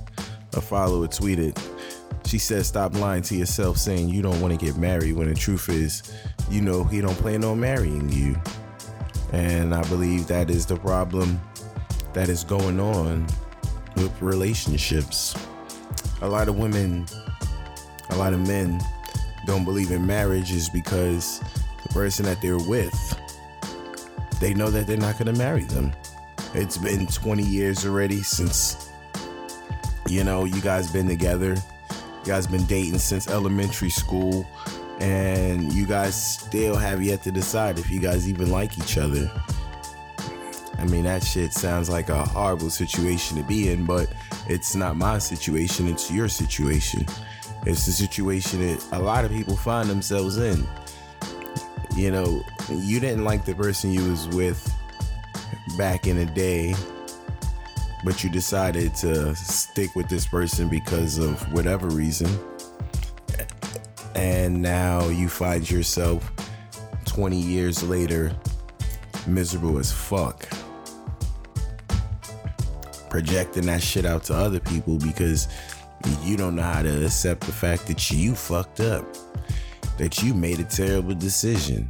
a 0.53 0.61
follower 0.61 1.07
tweeted 1.07 1.55
she 2.25 2.39
said 2.39 2.65
stop 2.65 2.95
lying 2.95 3.21
to 3.21 3.35
yourself 3.35 3.77
saying 3.77 4.09
you 4.09 4.23
don't 4.23 4.41
want 4.41 4.59
to 4.59 4.65
get 4.65 4.77
married 4.77 5.13
when 5.13 5.29
the 5.29 5.35
truth 5.35 5.69
is 5.69 6.11
you 6.49 6.61
know 6.61 6.83
he 6.83 6.99
don't 6.99 7.17
plan 7.17 7.43
on 7.43 7.59
marrying 7.59 8.09
you 8.09 8.35
and 9.33 9.73
i 9.73 9.81
believe 9.89 10.27
that 10.27 10.49
is 10.49 10.65
the 10.65 10.77
problem 10.77 11.41
that 12.13 12.29
is 12.29 12.43
going 12.43 12.79
on 12.79 13.25
with 13.95 14.21
relationships 14.21 15.35
a 16.21 16.27
lot 16.27 16.47
of 16.47 16.57
women 16.57 17.05
a 18.09 18.15
lot 18.15 18.33
of 18.33 18.45
men 18.47 18.79
don't 19.45 19.65
believe 19.65 19.91
in 19.91 20.05
marriage 20.05 20.51
is 20.51 20.69
because 20.69 21.39
the 21.83 21.89
person 21.89 22.25
that 22.25 22.41
they're 22.41 22.57
with 22.57 23.17
they 24.41 24.55
know 24.55 24.71
that 24.71 24.87
they're 24.87 24.97
not 24.97 25.19
going 25.19 25.33
to 25.33 25.39
marry 25.39 25.63
them. 25.63 25.93
It's 26.55 26.75
been 26.75 27.05
20 27.05 27.43
years 27.43 27.85
already 27.85 28.23
since 28.23 28.89
you 30.09 30.23
know 30.23 30.43
you 30.45 30.59
guys 30.61 30.91
been 30.91 31.07
together. 31.07 31.55
You 31.91 32.25
guys 32.25 32.47
been 32.47 32.65
dating 32.65 32.97
since 32.97 33.29
elementary 33.29 33.91
school 33.91 34.45
and 34.99 35.71
you 35.71 35.85
guys 35.85 36.15
still 36.39 36.75
have 36.75 37.01
yet 37.01 37.23
to 37.23 37.31
decide 37.31 37.79
if 37.79 37.89
you 37.89 37.99
guys 37.99 38.27
even 38.27 38.49
like 38.49 38.77
each 38.79 38.97
other. 38.97 39.31
I 40.77 40.85
mean 40.85 41.03
that 41.03 41.23
shit 41.23 41.53
sounds 41.53 41.87
like 41.89 42.09
a 42.09 42.25
horrible 42.25 42.71
situation 42.71 43.37
to 43.37 43.43
be 43.43 43.69
in 43.69 43.85
but 43.85 44.11
it's 44.47 44.75
not 44.75 44.97
my 44.97 45.17
situation 45.17 45.87
it's 45.87 46.11
your 46.11 46.27
situation. 46.27 47.05
It's 47.65 47.85
the 47.85 47.91
situation 47.91 48.61
that 48.61 48.83
a 48.93 48.99
lot 48.99 49.23
of 49.23 49.31
people 49.31 49.55
find 49.55 49.89
themselves 49.89 50.37
in. 50.37 50.67
You 51.95 52.11
know 52.11 52.43
you 52.69 52.99
didn't 52.99 53.23
like 53.23 53.45
the 53.45 53.55
person 53.55 53.91
you 53.91 54.09
was 54.09 54.27
with 54.29 54.73
back 55.77 56.07
in 56.07 56.17
the 56.17 56.25
day 56.25 56.73
but 58.03 58.23
you 58.23 58.29
decided 58.29 58.95
to 58.95 59.35
stick 59.35 59.95
with 59.95 60.09
this 60.09 60.25
person 60.25 60.67
because 60.69 61.17
of 61.17 61.39
whatever 61.53 61.87
reason. 61.87 62.29
And 64.15 64.61
now 64.61 65.07
you 65.07 65.29
find 65.29 65.69
yourself 65.69 66.31
20 67.05 67.35
years 67.37 67.83
later 67.83 68.31
miserable 69.27 69.77
as 69.77 69.91
fuck 69.91 70.47
projecting 73.11 73.65
that 73.67 73.83
shit 73.83 74.05
out 74.05 74.23
to 74.23 74.33
other 74.33 74.59
people 74.61 74.97
because 74.97 75.47
you 76.23 76.37
don't 76.37 76.55
know 76.55 76.63
how 76.63 76.81
to 76.81 77.05
accept 77.05 77.41
the 77.41 77.51
fact 77.51 77.85
that 77.85 78.09
you 78.09 78.33
fucked 78.33 78.79
up 78.79 79.05
that 79.97 80.23
you 80.23 80.33
made 80.33 80.59
a 80.59 80.63
terrible 80.63 81.13
decision 81.13 81.87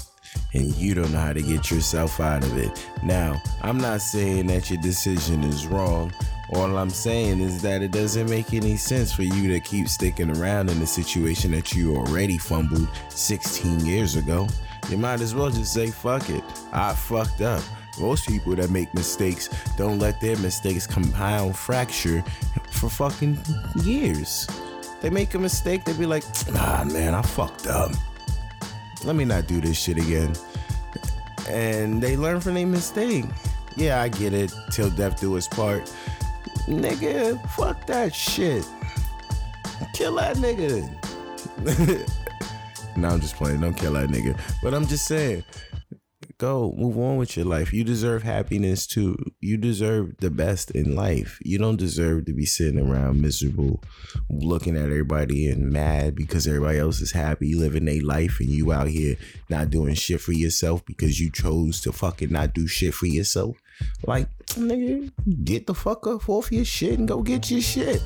and 0.53 0.75
you 0.75 0.93
don't 0.93 1.11
know 1.13 1.19
how 1.19 1.31
to 1.31 1.41
get 1.41 1.69
yourself 1.71 2.19
out 2.19 2.43
of 2.43 2.57
it. 2.57 2.87
Now, 3.03 3.41
I'm 3.61 3.77
not 3.77 4.01
saying 4.01 4.47
that 4.47 4.69
your 4.69 4.81
decision 4.81 5.43
is 5.43 5.67
wrong. 5.67 6.11
All 6.53 6.77
I'm 6.77 6.89
saying 6.89 7.39
is 7.39 7.61
that 7.61 7.81
it 7.81 7.91
doesn't 7.91 8.29
make 8.29 8.53
any 8.53 8.75
sense 8.75 9.13
for 9.13 9.23
you 9.23 9.47
to 9.53 9.59
keep 9.59 9.87
sticking 9.87 10.35
around 10.35 10.69
in 10.69 10.81
a 10.81 10.87
situation 10.87 11.51
that 11.51 11.73
you 11.73 11.95
already 11.95 12.37
fumbled 12.37 12.89
16 13.09 13.85
years 13.85 14.15
ago. 14.15 14.47
You 14.89 14.97
might 14.97 15.21
as 15.21 15.35
well 15.35 15.49
just 15.49 15.73
say, 15.73 15.91
fuck 15.91 16.29
it, 16.29 16.43
I 16.73 16.93
fucked 16.93 17.41
up. 17.41 17.63
Most 17.99 18.27
people 18.27 18.55
that 18.55 18.69
make 18.69 18.93
mistakes 18.93 19.49
don't 19.77 19.99
let 19.99 20.21
their 20.21 20.37
mistakes 20.37 20.87
compound 20.87 21.57
fracture 21.57 22.23
for 22.71 22.89
fucking 22.89 23.37
years. 23.83 24.47
They 25.01 25.09
make 25.09 25.33
a 25.33 25.39
mistake, 25.39 25.83
they 25.83 25.93
be 25.93 26.05
like, 26.05 26.23
nah, 26.51 26.83
man, 26.83 27.13
I 27.15 27.21
fucked 27.21 27.67
up 27.67 27.91
let 29.03 29.15
me 29.15 29.25
not 29.25 29.47
do 29.47 29.61
this 29.61 29.77
shit 29.77 29.97
again. 29.97 30.33
And 31.49 32.01
they 32.01 32.15
learn 32.17 32.39
from 32.39 32.53
their 32.53 32.67
mistake. 32.67 33.25
Yeah, 33.75 34.01
I 34.01 34.09
get 34.09 34.33
it. 34.33 34.53
Till 34.71 34.89
death 34.89 35.19
do 35.19 35.37
us 35.37 35.47
part. 35.47 35.91
Nigga, 36.67 37.43
fuck 37.51 37.87
that 37.87 38.13
shit. 38.13 38.65
Kill 39.93 40.15
that 40.15 40.37
nigga. 40.37 40.87
no, 42.97 43.09
I'm 43.09 43.19
just 43.19 43.35
playing. 43.35 43.61
Don't 43.61 43.73
kill 43.73 43.93
that 43.93 44.09
nigga. 44.09 44.39
But 44.61 44.73
I'm 44.73 44.85
just 44.85 45.05
saying, 45.05 45.43
go 46.41 46.73
move 46.75 46.97
on 46.97 47.17
with 47.17 47.37
your 47.37 47.45
life. 47.45 47.71
You 47.71 47.83
deserve 47.83 48.23
happiness 48.23 48.87
too. 48.87 49.15
You 49.41 49.57
deserve 49.57 50.17
the 50.17 50.31
best 50.31 50.71
in 50.71 50.95
life. 50.95 51.37
You 51.43 51.59
don't 51.59 51.75
deserve 51.77 52.25
to 52.25 52.33
be 52.33 52.47
sitting 52.47 52.79
around 52.79 53.21
miserable, 53.21 53.83
looking 54.27 54.75
at 54.75 54.85
everybody 54.85 55.47
and 55.47 55.71
mad 55.71 56.15
because 56.15 56.47
everybody 56.47 56.79
else 56.79 56.99
is 56.99 57.11
happy 57.11 57.53
living 57.53 57.85
their 57.85 58.01
life 58.01 58.39
and 58.39 58.49
you 58.49 58.71
out 58.71 58.87
here 58.87 59.17
not 59.49 59.69
doing 59.69 59.93
shit 59.93 60.19
for 60.19 60.31
yourself 60.31 60.83
because 60.83 61.19
you 61.19 61.29
chose 61.29 61.79
to 61.81 61.91
fucking 61.91 62.31
not 62.31 62.55
do 62.55 62.65
shit 62.65 62.95
for 62.95 63.05
yourself. 63.05 63.55
Like, 64.07 64.27
nigga, 64.47 65.11
get 65.43 65.67
the 65.67 65.75
fuck 65.75 66.07
up 66.07 66.27
off 66.27 66.51
your 66.51 66.65
shit 66.65 66.97
and 66.97 67.07
go 67.07 67.21
get 67.21 67.51
your 67.51 67.61
shit. 67.61 68.01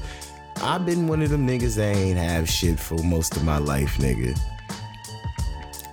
I've 0.58 0.86
been 0.86 1.08
one 1.08 1.22
of 1.22 1.30
them 1.30 1.48
niggas 1.48 1.78
that 1.78 1.96
ain't 1.96 2.18
have 2.18 2.50
shit 2.50 2.82
for 2.82 3.02
most 3.02 3.38
of 3.38 3.46
my 3.46 3.60
life, 3.60 3.96
nigga. 3.98 4.38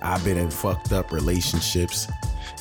I've 0.01 0.23
been 0.25 0.37
in 0.37 0.51
fucked 0.51 0.91
up 0.91 1.13
relationships. 1.13 2.07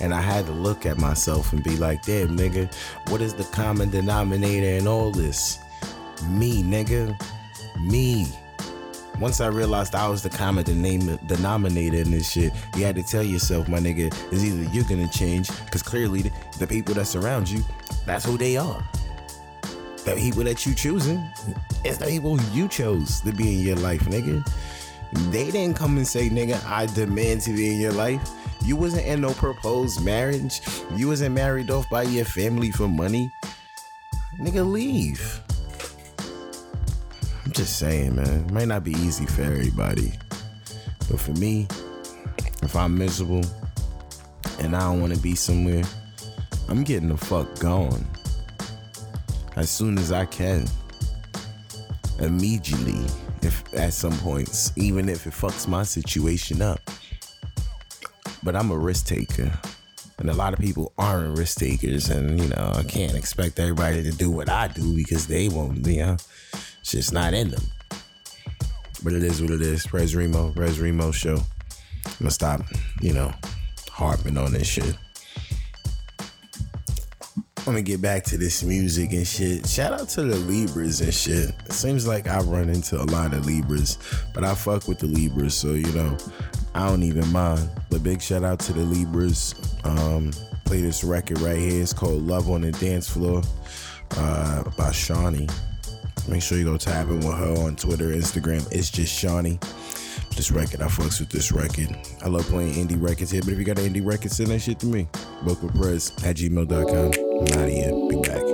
And 0.03 0.13
I 0.13 0.21
had 0.21 0.47
to 0.47 0.53
look 0.53 0.85
at 0.85 0.99
myself 0.99 1.53
and 1.53 1.63
be 1.63 1.77
like, 1.77 2.03
damn, 2.03 2.37
nigga, 2.37 2.75
what 3.09 3.23
is 3.23 3.35
the 3.35 3.45
common 3.45 3.89
denominator 3.89 4.67
in 4.67 4.89
all 4.89 5.13
this? 5.13 5.61
Me, 6.27 6.63
nigga. 6.63 7.17
Me. 7.81 8.27
Once 9.21 9.41
I 9.41 9.47
realized 9.47 9.95
I 9.95 10.09
was 10.09 10.23
the 10.23 10.29
common 10.29 10.65
denominator 10.65 11.99
in 11.99 12.11
this 12.11 12.33
shit, 12.33 12.53
you 12.77 12.85
had 12.85 12.97
to 12.97 13.05
tell 13.05 13.23
yourself, 13.23 13.69
my 13.69 13.79
nigga, 13.79 14.13
is 14.33 14.45
either 14.45 14.69
you're 14.75 14.85
gonna 14.85 15.07
change, 15.07 15.49
because 15.65 15.83
clearly 15.83 16.23
the, 16.23 16.33
the 16.59 16.67
people 16.67 16.95
that 16.95 17.07
surround 17.07 17.49
you, 17.49 17.63
that's 18.05 18.25
who 18.25 18.37
they 18.37 18.57
are. 18.57 18.83
The 20.05 20.17
people 20.17 20.43
that 20.45 20.67
you 20.67 20.75
choosing, 20.75 21.25
it's 21.85 21.99
the 21.99 22.07
people 22.07 22.41
you 22.53 22.67
chose 22.67 23.21
to 23.21 23.33
be 23.33 23.55
in 23.55 23.61
your 23.61 23.77
life, 23.77 24.03
nigga. 24.07 24.45
They 25.31 25.53
didn't 25.53 25.77
come 25.77 25.97
and 25.97 26.07
say, 26.07 26.29
nigga, 26.29 26.65
I 26.67 26.87
demand 26.87 27.43
to 27.43 27.53
be 27.53 27.73
in 27.73 27.79
your 27.79 27.93
life. 27.93 28.29
You 28.65 28.77
wasn't 28.77 29.07
in 29.07 29.21
no 29.21 29.33
proposed 29.33 30.05
marriage. 30.05 30.61
You 30.95 31.09
wasn't 31.09 31.35
married 31.35 31.71
off 31.71 31.91
by 31.91 32.03
your 32.03 32.25
family 32.25 32.71
for 32.71 32.87
money. 32.87 33.33
Nigga, 34.39 34.69
leave. 34.71 35.41
I'm 37.45 37.53
just 37.53 37.79
saying, 37.79 38.15
man. 38.17 38.47
It 38.47 38.53
might 38.53 38.69
not 38.69 38.85
be 38.85 38.93
easy 38.93 39.27
for 39.27 39.43
everybody. 39.43 40.13
But 41.11 41.19
for 41.19 41.33
me, 41.33 41.67
if 42.63 42.77
I'm 42.77 42.97
miserable 42.97 43.45
and 44.61 44.77
I 44.77 44.81
don't 44.81 45.01
want 45.01 45.13
to 45.13 45.21
be 45.21 45.35
somewhere, 45.35 45.83
I'm 46.69 46.85
getting 46.85 47.09
the 47.09 47.17
fuck 47.17 47.59
gone. 47.59 48.07
As 49.57 49.71
soon 49.71 49.99
as 49.99 50.13
I 50.13 50.25
can. 50.25 50.67
Immediately, 52.21 53.05
if 53.43 53.65
at 53.75 53.93
some 53.93 54.17
points, 54.19 54.73
even 54.77 55.09
if 55.09 55.27
it 55.27 55.33
fucks 55.33 55.67
my 55.67 55.83
situation 55.83 56.63
up. 56.63 56.79
But 58.43 58.57
I'm 58.57 58.71
a 58.71 58.77
risk 58.77 59.07
taker. 59.07 59.53
And 60.19 60.31
a 60.31 60.35
lot 60.35 60.53
of 60.53 60.61
people 60.61 60.93
aren't 60.99 61.37
risk 61.37 61.59
takers, 61.59 62.09
and 62.09 62.41
you 62.41 62.49
know, 62.49 62.73
I 62.77 62.85
can't 62.85 63.17
expect 63.17 63.59
everybody 63.59 64.03
to 64.05 64.13
do 64.13 64.31
what 64.31 64.49
I 64.49 64.69
do 64.69 64.95
because 64.95 65.27
they 65.27 65.49
won't, 65.49 65.85
you 65.87 65.99
know, 65.99 66.17
it's 66.81 66.93
just 66.93 67.13
not 67.13 67.35
in 67.35 67.51
them. 67.51 67.63
But 69.03 69.15
it 69.15 69.25
is 69.25 69.43
what 69.43 69.51
it 69.51 69.61
is. 69.61 69.85
Pres 69.85 70.15
Remo, 70.15 70.53
Pres 70.53 70.79
Remo 70.79 71.11
show. 71.11 71.37
I'm 72.07 72.13
gonna 72.21 72.31
stop, 72.31 72.61
you 73.01 73.13
know, 73.13 73.33
harping 73.91 74.39
on 74.39 74.53
this 74.53 74.69
shit. 74.69 74.97
I'm 77.65 77.67
gonna 77.67 77.83
get 77.83 78.03
back 78.03 78.25
to 78.25 78.37
this 78.37 78.63
music 78.63 79.13
and 79.13 79.27
shit. 79.27 79.69
Shout 79.69 79.93
out 79.93 80.09
to 80.11 80.23
the 80.23 80.37
Libras 80.37 81.01
and 81.01 81.15
shit. 81.15 81.51
It 81.67 81.73
seems 81.73 82.07
like 82.07 82.29
I 82.29 82.41
run 82.41 82.69
into 82.69 83.01
a 83.01 83.07
lot 83.07 83.33
of 83.35 83.47
Libras, 83.47 83.99
but 84.35 84.45
I 84.45 84.55
fuck 84.55 84.89
with 84.89 84.99
the 84.99 85.07
Libras, 85.07 85.55
so 85.55 85.75
you 85.75 85.91
know, 85.93 86.17
I 86.75 86.89
don't 86.89 87.03
even 87.03 87.31
mind. 87.33 87.69
But 87.91 88.03
big 88.03 88.23
shout 88.23 88.45
out 88.45 88.61
to 88.61 88.73
the 88.73 88.83
Libras. 88.83 89.55
Um, 89.85 90.31
play 90.65 90.81
this 90.81 91.05
record 91.05 91.41
right 91.41 91.59
here. 91.59 91.83
It's 91.83 91.93
called 91.93 92.23
Love 92.23 92.51
on 92.51 92.63
the 92.63 92.73
Dance 92.73 93.09
Floor 93.09 93.43
uh, 94.17 94.63
by 94.77 94.91
Shauny. 94.91 95.51
Make 96.29 96.43
sure 96.43 96.57
you 96.57 96.65
go 96.65 96.77
tap 96.77 97.09
in 97.09 97.17
with 97.17 97.35
her 97.35 97.65
on 97.65 97.77
Twitter, 97.77 98.09
Instagram. 98.09 98.67
It's 98.73 98.91
just 98.91 99.13
Shauny. 99.13 99.61
This 100.37 100.51
record, 100.51 100.81
I 100.81 100.87
fucks 100.87 101.21
with 101.21 101.29
this 101.29 101.53
record. 101.53 101.95
I 102.23 102.29
love 102.29 102.47
playing 102.47 102.75
indie 102.75 103.01
records 103.01 103.31
here, 103.31 103.43
but 103.43 103.53
if 103.53 103.59
you 103.59 103.65
got 103.65 103.79
an 103.79 103.93
indie 103.93 104.07
record, 104.07 104.31
send 104.31 104.51
that 104.51 104.61
shit 104.61 104.79
to 104.81 104.87
me. 104.87 105.09
Book 105.43 105.63
with 105.63 105.75
Prez 105.79 106.11
at 106.25 106.37
gmail.com. 106.37 106.89
I'm 106.89 107.59
out 107.59 107.69
of 107.69 107.71
here. 107.71 107.93
Be 108.09 108.17
back. 108.23 108.52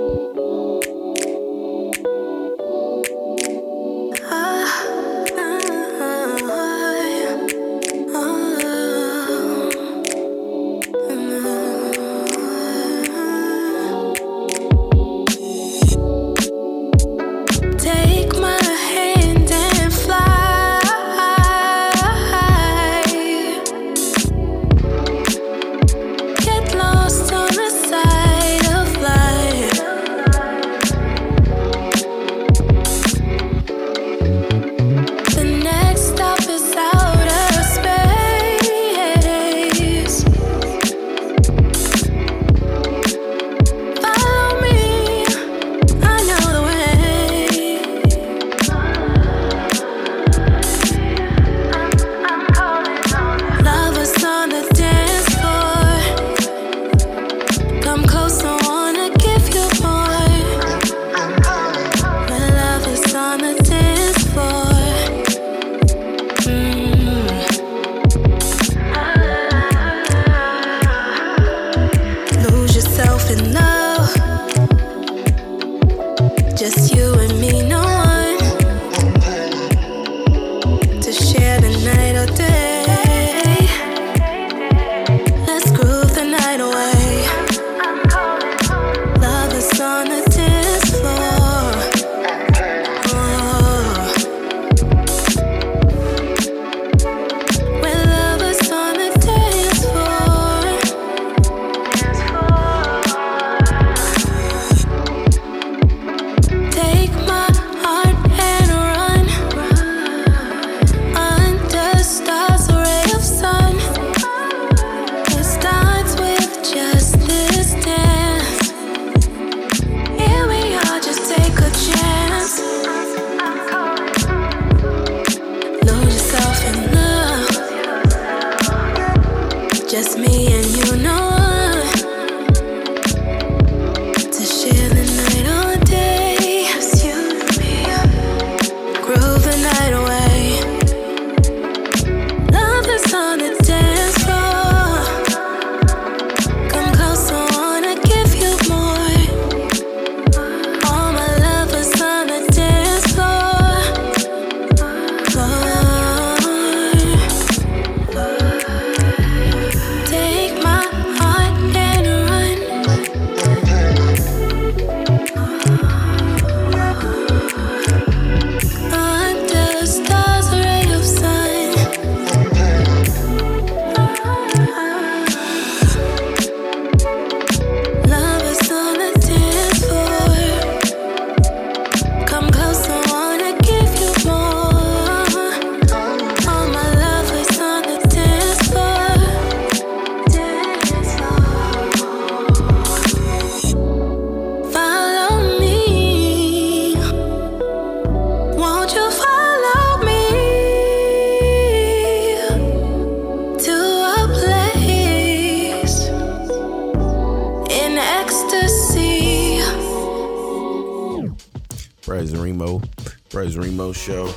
Remo 213.59 213.91
show. 213.91 214.33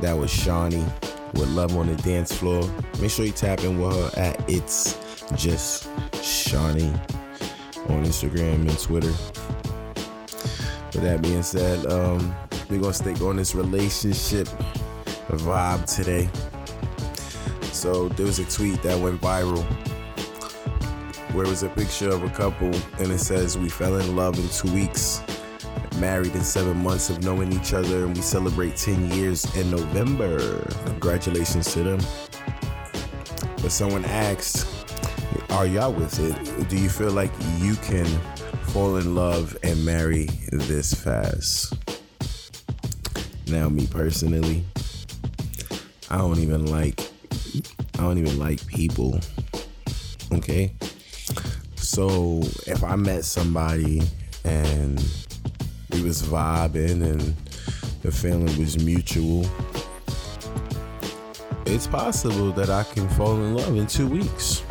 That 0.00 0.16
was 0.16 0.30
Shauny 0.30 0.84
with 1.34 1.48
Love 1.48 1.76
on 1.76 1.86
the 1.86 1.96
Dance 2.02 2.32
Floor. 2.32 2.62
Make 3.00 3.10
sure 3.10 3.24
you 3.24 3.32
tap 3.32 3.64
in 3.64 3.80
with 3.80 4.14
her 4.14 4.20
at 4.20 4.48
It's 4.48 4.98
Just 5.36 5.88
Shauny 6.12 6.92
on 7.88 8.04
Instagram 8.04 8.68
and 8.68 8.78
Twitter. 8.78 9.12
With 10.92 11.02
that 11.02 11.22
being 11.22 11.42
said, 11.42 11.86
um, 11.86 12.34
we're 12.68 12.80
gonna 12.80 12.92
stick 12.92 13.20
on 13.22 13.36
this 13.36 13.54
relationship 13.54 14.48
vibe 15.28 15.86
today. 15.94 16.28
So 17.72 18.08
there 18.10 18.26
was 18.26 18.38
a 18.38 18.44
tweet 18.44 18.82
that 18.82 18.98
went 18.98 19.20
viral 19.20 19.64
where 21.32 21.44
it 21.44 21.48
was 21.48 21.62
a 21.62 21.68
picture 21.70 22.10
of 22.10 22.24
a 22.24 22.30
couple 22.30 22.74
and 22.98 23.12
it 23.12 23.20
says 23.20 23.56
we 23.56 23.68
fell 23.68 23.96
in 23.96 24.16
love 24.16 24.38
in 24.38 24.48
two 24.48 24.72
weeks 24.74 25.22
married 26.00 26.34
in 26.34 26.42
seven 26.42 26.76
months 26.78 27.10
of 27.10 27.22
knowing 27.22 27.52
each 27.52 27.74
other 27.74 28.04
and 28.06 28.16
we 28.16 28.22
celebrate 28.22 28.76
10 28.76 29.10
years 29.12 29.44
in 29.56 29.70
november 29.70 30.38
congratulations 30.86 31.72
to 31.72 31.82
them 31.82 32.00
but 33.62 33.70
someone 33.70 34.04
asked 34.06 34.66
Are 35.50 35.66
y'all 35.66 35.92
with 35.92 36.18
it? 36.18 36.68
Do 36.68 36.76
you 36.78 36.88
feel 36.88 37.10
like 37.10 37.30
you 37.58 37.74
can 37.76 38.06
fall 38.68 38.96
in 38.96 39.14
love 39.14 39.56
and 39.62 39.84
marry 39.84 40.26
this 40.50 40.94
fast? 40.94 41.74
Now, 43.48 43.68
me 43.68 43.86
personally, 43.86 44.64
I 46.08 46.18
don't 46.18 46.38
even 46.38 46.66
like 46.66 47.00
I 47.98 48.02
don't 48.02 48.18
even 48.18 48.38
like 48.38 48.66
people. 48.66 49.20
Okay? 50.32 50.72
So, 51.74 52.40
if 52.66 52.82
I 52.82 52.96
met 52.96 53.24
somebody 53.24 54.02
and 54.44 54.98
we 55.92 56.02
was 56.02 56.22
vibing 56.22 57.02
and 57.02 57.34
the 58.02 58.10
feeling 58.10 58.58
was 58.58 58.82
mutual, 58.82 59.46
it's 61.66 61.86
possible 61.86 62.52
that 62.52 62.70
I 62.70 62.84
can 62.84 63.08
fall 63.10 63.36
in 63.36 63.54
love 63.54 63.76
in 63.76 63.86
2 63.86 64.08
weeks. 64.08 64.62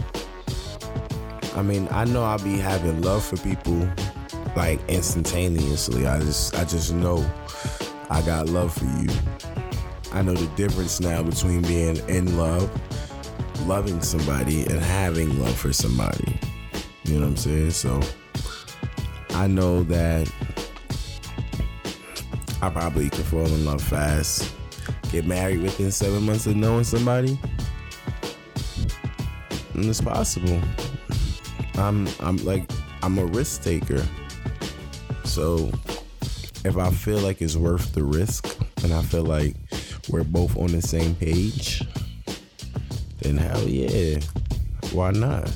I 1.55 1.61
mean, 1.61 1.87
I 1.91 2.05
know 2.05 2.23
I'll 2.23 2.43
be 2.43 2.57
having 2.57 3.01
love 3.01 3.23
for 3.23 3.37
people 3.37 3.87
like 4.55 4.79
instantaneously. 4.89 6.07
I 6.07 6.19
just 6.19 6.55
I 6.55 6.63
just 6.63 6.93
know 6.93 7.29
I 8.09 8.21
got 8.21 8.49
love 8.49 8.73
for 8.73 8.85
you. 8.85 9.09
I 10.13 10.21
know 10.21 10.33
the 10.33 10.47
difference 10.55 10.99
now 10.99 11.21
between 11.21 11.61
being 11.61 11.97
in 12.07 12.37
love, 12.37 12.69
loving 13.67 14.01
somebody, 14.01 14.63
and 14.63 14.79
having 14.79 15.39
love 15.39 15.55
for 15.55 15.71
somebody. 15.71 16.39
You 17.05 17.15
know 17.15 17.21
what 17.21 17.27
I'm 17.27 17.37
saying? 17.37 17.71
So 17.71 17.99
I 19.31 19.47
know 19.47 19.83
that 19.83 20.31
I 22.61 22.69
probably 22.69 23.09
could 23.09 23.25
fall 23.25 23.45
in 23.45 23.65
love 23.65 23.81
fast. 23.81 24.53
Get 25.11 25.25
married 25.25 25.61
within 25.61 25.91
seven 25.91 26.23
months 26.23 26.45
of 26.45 26.55
knowing 26.55 26.83
somebody. 26.83 27.39
And 29.73 29.85
it's 29.85 30.01
possible. 30.01 30.59
I'm 31.75 32.07
I'm 32.19 32.37
like 32.37 32.69
I'm 33.01 33.17
a 33.17 33.25
risk 33.25 33.63
taker. 33.63 34.05
So 35.23 35.71
if 36.65 36.77
I 36.77 36.91
feel 36.91 37.19
like 37.19 37.41
it's 37.41 37.55
worth 37.55 37.93
the 37.93 38.03
risk 38.03 38.57
and 38.83 38.93
I 38.93 39.01
feel 39.03 39.23
like 39.23 39.55
we're 40.09 40.23
both 40.23 40.57
on 40.57 40.67
the 40.67 40.81
same 40.81 41.15
page, 41.15 41.81
then 43.19 43.37
hell 43.37 43.67
yeah. 43.67 44.19
Why 44.91 45.11
not? 45.11 45.49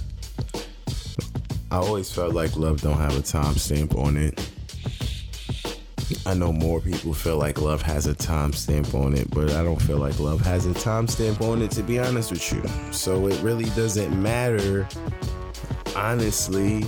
I 1.69 1.77
always 1.77 2.11
felt 2.11 2.33
like 2.33 2.55
love 2.55 2.81
don't 2.81 2.97
have 2.97 3.17
a 3.17 3.21
timestamp 3.21 3.97
on 3.97 4.15
it. 4.15 4.42
I 6.25 6.33
know 6.33 6.53
more 6.53 6.79
people 6.79 7.13
feel 7.13 7.38
like 7.38 7.59
love 7.59 7.81
has 7.81 8.07
a 8.07 8.15
timestamp 8.15 8.93
on 8.93 9.13
it, 9.13 9.29
but 9.31 9.51
I 9.51 9.63
don't 9.63 9.81
feel 9.81 9.97
like 9.97 10.17
love 10.19 10.39
has 10.41 10.65
a 10.65 10.69
timestamp 10.69 11.41
on 11.41 11.62
it 11.62 11.71
to 11.71 11.83
be 11.83 11.99
honest 11.99 12.31
with 12.31 12.53
you. 12.53 12.63
So 12.93 13.27
it 13.27 13.38
really 13.41 13.69
doesn't 13.71 14.21
matter 14.21 14.88
honestly 15.97 16.86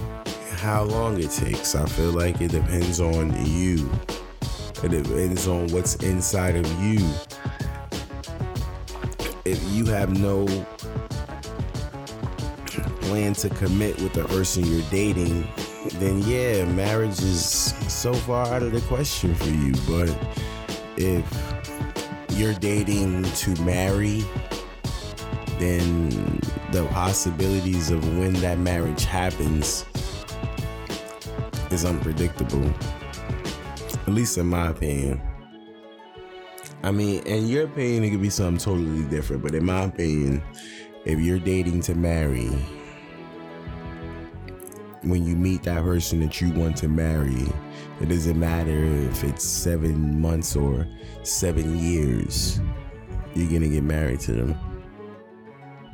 how 0.51 0.83
long 0.83 1.21
it 1.21 1.31
takes. 1.31 1.75
I 1.75 1.85
feel 1.85 2.11
like 2.11 2.39
it 2.39 2.51
depends 2.51 3.01
on 3.01 3.33
you. 3.45 3.89
It 4.81 4.89
depends 4.89 5.47
on 5.49 5.67
what's 5.67 5.95
inside 5.95 6.55
of 6.55 6.83
you. 6.83 7.05
If 9.43 9.61
you 9.73 9.85
have 9.87 10.17
no 10.17 10.47
plan 13.01 13.33
to 13.33 13.49
commit 13.49 14.01
with 14.01 14.13
the 14.13 14.23
person 14.25 14.65
you're 14.65 14.89
dating, 14.89 15.47
then 15.99 16.19
yeah, 16.23 16.65
marriage 16.65 17.19
is 17.21 17.73
so 18.05 18.13
far 18.13 18.45
out 18.53 18.61
of 18.61 18.71
the 18.71 18.81
question 18.81 19.33
for 19.33 19.49
you. 19.49 19.73
But 19.89 20.15
if 20.95 21.25
you're 22.37 22.53
dating 22.53 23.23
to 23.23 23.59
marry, 23.63 24.23
then 25.57 26.09
the 26.71 26.87
possibilities 26.91 27.89
of 27.89 28.07
when 28.19 28.33
that 28.33 28.59
marriage 28.59 29.05
happens 29.05 29.85
is 31.71 31.83
unpredictable. 31.83 32.71
At 34.05 34.09
least 34.09 34.37
in 34.37 34.45
my 34.45 34.67
opinion. 34.67 35.19
I 36.83 36.91
mean, 36.91 37.23
in 37.23 37.47
your 37.47 37.63
opinion, 37.63 38.03
it 38.03 38.11
could 38.11 38.21
be 38.21 38.29
something 38.29 38.63
totally 38.63 39.05
different, 39.05 39.41
but 39.41 39.55
in 39.55 39.65
my 39.65 39.85
opinion, 39.85 40.43
if 41.05 41.19
you're 41.19 41.39
dating 41.39 41.81
to 41.81 41.95
marry, 41.95 42.51
when 45.01 45.25
you 45.25 45.35
meet 45.35 45.63
that 45.63 45.81
person 45.81 46.19
that 46.19 46.39
you 46.39 46.51
want 46.51 46.77
to 46.77 46.87
marry, 46.87 47.47
it 48.01 48.09
doesn't 48.09 48.39
matter 48.39 48.83
if 49.09 49.23
it's 49.23 49.43
seven 49.43 50.19
months 50.19 50.55
or 50.55 50.87
seven 51.23 51.77
years, 51.77 52.59
you're 53.33 53.51
gonna 53.51 53.69
get 53.69 53.83
married 53.83 54.19
to 54.21 54.33
them. 54.33 54.57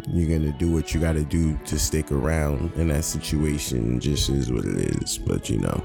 You're 0.08 0.40
gonna 0.40 0.52
do 0.58 0.72
what 0.72 0.94
you 0.94 1.00
gotta 1.00 1.24
do 1.24 1.58
to 1.66 1.78
stick 1.78 2.12
around 2.12 2.74
in 2.76 2.88
that 2.88 3.04
situation, 3.04 4.00
just 4.00 4.30
is 4.30 4.52
what 4.52 4.66
it 4.66 5.02
is. 5.02 5.18
But 5.18 5.50
you 5.50 5.60
know, 5.60 5.84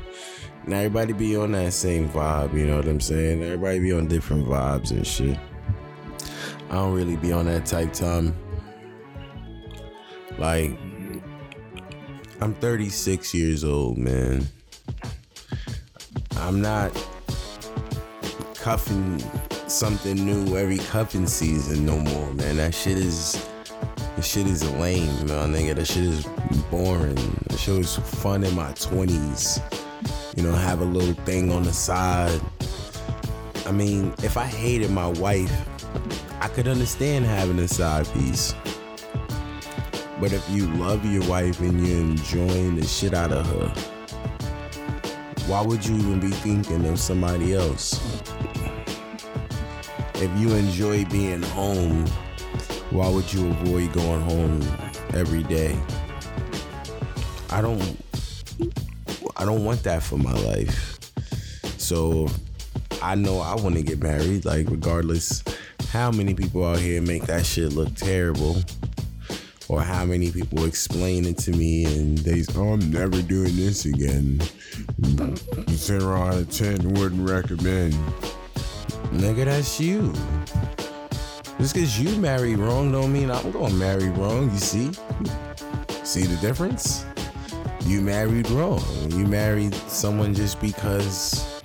now 0.67 0.79
everybody 0.79 1.13
be 1.13 1.37
on 1.37 1.53
that 1.53 1.73
same 1.73 2.09
vibe, 2.09 2.55
you 2.55 2.67
know 2.67 2.77
what 2.77 2.89
I'm 2.89 3.01
saying? 3.01 3.43
Everybody 3.43 3.79
be 3.79 3.93
on 3.93 4.09
different 4.09 4.47
vibes 4.47 4.91
and 4.91 5.07
shit. 5.07 5.39
I 6.71 6.75
don't 6.75 6.95
really 6.95 7.17
be 7.17 7.33
on 7.33 7.45
that 7.47 7.67
type 7.67 7.93
time. 7.93 8.35
Like, 10.39 10.79
I'm 12.41 12.55
36 12.55 13.33
years 13.33 13.65
old, 13.65 13.97
man. 13.97 14.49
I'm 16.47 16.61
not 16.61 16.93
cuffing 18.55 19.19
something 19.67 20.15
new 20.15 20.57
every 20.57 20.79
cuffing 20.79 21.27
season 21.27 21.85
no 21.85 21.99
more, 21.99 22.33
man. 22.35 22.59
That 22.59 22.73
shit 22.73 22.99
is 22.99 23.33
that 24.15 24.25
shit 24.25 24.47
is 24.47 24.63
lame, 24.79 25.27
man, 25.27 25.53
nigga. 25.53 25.75
That 25.75 25.87
shit 25.87 26.05
is 26.05 26.25
boring. 26.71 27.17
That 27.49 27.59
shit 27.59 27.77
was 27.77 27.97
fun 27.97 28.45
in 28.45 28.55
my 28.55 28.71
20s. 28.75 29.61
You 30.37 30.45
know, 30.45 30.53
have 30.53 30.83
a 30.83 30.85
little 30.85 31.15
thing 31.25 31.51
on 31.51 31.65
the 31.65 31.73
side. 31.73 32.41
I 33.67 33.73
mean, 33.73 34.15
if 34.23 34.37
I 34.37 34.45
hated 34.45 34.93
my 34.93 35.09
wife, 35.09 35.53
I 36.41 36.47
could 36.47 36.69
understand 36.69 37.25
having 37.25 37.59
a 37.59 37.67
side 37.67 38.07
piece. 38.15 38.55
But 40.21 40.33
if 40.33 40.49
you 40.49 40.69
love 40.75 41.05
your 41.05 41.29
wife 41.29 41.59
and 41.59 41.85
you're 41.85 41.99
enjoying 41.99 42.77
the 42.77 42.87
shit 42.87 43.15
out 43.15 43.33
of 43.33 43.45
her, 43.47 43.96
why 45.47 45.61
would 45.63 45.87
you 45.87 45.95
even 45.95 46.19
be 46.19 46.31
thinking 46.31 46.85
of 46.87 46.99
somebody 46.99 47.55
else? 47.55 48.01
If 50.17 50.31
you 50.37 50.53
enjoy 50.55 51.05
being 51.05 51.43
home, 51.43 52.05
why 52.91 53.09
would 53.09 53.33
you 53.33 53.51
avoid 53.51 53.93
going 53.93 54.23
home 54.23 54.61
every 55.15 55.45
day? 55.45 55.79
I 57.51 57.61
don't 57.61 57.97
I 59.37 59.45
don't 59.45 59.65
want 59.65 59.85
that 59.85 60.03
for 60.03 60.17
my 60.17 60.33
life. 60.33 60.99
So 61.79 62.29
I 63.01 63.15
know 63.15 63.39
I 63.39 63.55
want 63.55 63.77
to 63.77 63.83
get 63.83 64.03
married, 64.03 64.45
like 64.45 64.69
regardless 64.69 65.45
how 65.91 66.11
many 66.11 66.35
people 66.35 66.65
out 66.65 66.79
here 66.79 67.01
make 67.01 67.27
that 67.27 67.47
shit 67.47 67.73
look 67.73 67.95
terrible 67.95 68.57
or 69.69 69.83
how 69.83 70.05
many 70.05 70.31
people 70.31 70.65
explain 70.65 71.25
it 71.25 71.39
to 71.39 71.51
me 71.51 71.85
and 71.85 72.19
they 72.19 72.45
oh 72.57 72.75
I'm 72.75 72.91
never 72.91 73.21
doing 73.23 73.57
this 73.57 73.85
again. 73.85 74.41
Zero 75.71 76.17
out 76.17 76.35
of 76.35 76.51
ten 76.51 76.95
wouldn't 76.95 77.29
recommend. 77.29 77.95
Nigga, 79.13 79.47
that's 79.47 79.81
you. 79.81 80.13
Just 81.59 81.75
cause 81.75 81.99
you 81.99 82.17
married 82.21 82.59
wrong 82.59 82.93
don't 82.93 83.13
mean 83.13 83.31
I'm 83.31 83.51
gonna 83.51 83.75
marry 83.75 84.11
wrong, 84.11 84.51
you 84.51 84.59
see? 84.59 84.91
See 86.05 86.25
the 86.25 86.37
difference? 86.41 87.05
You 87.87 88.01
married 88.01 88.51
wrong. 88.51 88.83
You 89.11 89.27
married 89.27 89.75
someone 89.89 90.35
just 90.35 90.61
because 90.61 91.63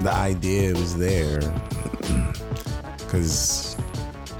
the 0.00 0.12
idea 0.12 0.72
was 0.74 0.96
there. 0.96 1.40
Cause 3.08 3.76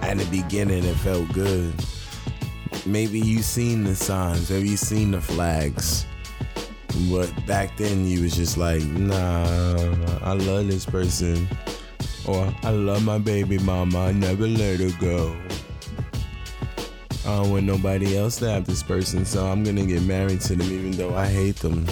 at 0.02 0.18
the 0.18 0.26
beginning 0.30 0.84
it 0.84 0.96
felt 0.96 1.32
good. 1.32 1.72
Maybe 2.86 3.18
you 3.18 3.42
seen 3.42 3.82
the 3.82 3.96
signs, 3.96 4.48
maybe 4.48 4.68
you 4.68 4.76
seen 4.76 5.10
the 5.10 5.20
flags. 5.20 6.06
But 7.10 7.30
back 7.46 7.76
then 7.76 8.06
you 8.06 8.22
was 8.22 8.36
just 8.36 8.56
like, 8.56 8.82
nah, 8.84 9.44
I 10.22 10.32
love 10.32 10.68
this 10.68 10.86
person. 10.86 11.48
Or 12.26 12.52
I 12.62 12.70
love 12.70 13.04
my 13.04 13.18
baby 13.18 13.58
mama, 13.58 14.06
I 14.06 14.12
never 14.12 14.46
let 14.46 14.78
her 14.78 14.90
go. 15.00 15.36
I 17.26 17.42
don't 17.42 17.50
want 17.50 17.66
nobody 17.66 18.16
else 18.16 18.36
to 18.36 18.48
have 18.48 18.66
this 18.66 18.84
person, 18.84 19.24
so 19.24 19.44
I'm 19.46 19.64
gonna 19.64 19.84
get 19.84 20.02
married 20.02 20.40
to 20.42 20.54
them 20.54 20.70
even 20.70 20.92
though 20.92 21.14
I 21.14 21.26
hate 21.26 21.56
them. 21.56 21.84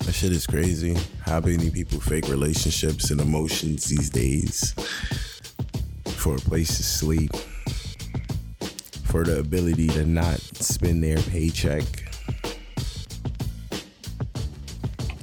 That 0.00 0.12
shit 0.12 0.32
is 0.32 0.48
crazy. 0.48 0.96
How 1.20 1.38
many 1.38 1.70
people 1.70 2.00
fake 2.00 2.26
relationships 2.28 3.12
and 3.12 3.20
emotions 3.20 3.84
these 3.84 4.10
days 4.10 4.74
for 6.06 6.34
a 6.34 6.40
place 6.40 6.76
to 6.76 6.82
sleep, 6.82 7.30
for 9.10 9.24
the 9.24 9.40
ability 9.40 9.88
to 9.88 10.06
not 10.06 10.38
spend 10.40 11.02
their 11.02 11.18
paycheck. 11.18 11.82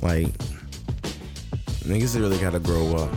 Like, 0.02 0.28
niggas 1.88 2.20
really 2.20 2.38
gotta 2.40 2.60
grow 2.60 2.96
up, 2.96 3.12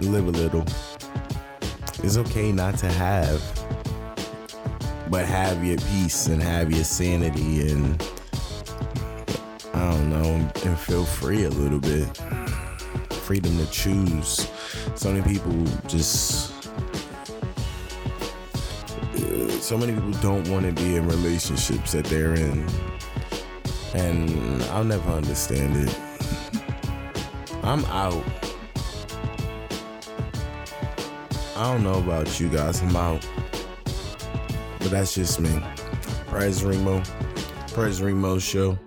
live 0.00 0.26
a 0.28 0.30
little. 0.30 0.64
It's 2.02 2.16
okay 2.18 2.52
not 2.52 2.78
to 2.78 2.86
have. 2.86 3.42
but 5.10 5.26
have 5.26 5.64
your 5.64 5.78
peace 5.78 6.26
and 6.26 6.42
have 6.42 6.72
your 6.72 6.84
sanity 6.84 7.70
and 7.70 8.02
I 9.72 9.90
don't 9.92 10.10
know 10.10 10.50
and 10.64 10.78
feel 10.78 11.04
free 11.04 11.44
a 11.44 11.50
little 11.50 11.78
bit. 11.80 12.08
Freedom 13.10 13.56
to 13.58 13.70
choose. 13.70 14.50
So 14.94 15.12
many 15.12 15.22
people 15.22 15.52
just 15.86 16.43
so 19.64 19.78
many 19.78 19.94
people 19.94 20.10
don't 20.20 20.46
want 20.48 20.66
to 20.66 20.72
be 20.72 20.96
in 20.96 21.08
relationships 21.08 21.92
that 21.92 22.04
they're 22.04 22.34
in. 22.34 22.68
And 23.94 24.62
I'll 24.64 24.84
never 24.84 25.10
understand 25.10 25.88
it. 25.88 25.98
I'm 27.62 27.82
out. 27.86 28.22
I 31.56 31.72
don't 31.72 31.82
know 31.82 31.94
about 31.94 32.38
you 32.38 32.50
guys. 32.50 32.82
I'm 32.82 32.94
out. 32.94 33.26
But 34.80 34.90
that's 34.90 35.14
just 35.14 35.40
me. 35.40 35.58
Pres 36.26 36.62
Remo. 36.62 37.02
Pres 37.68 38.02
Remo 38.02 38.38
show. 38.38 38.78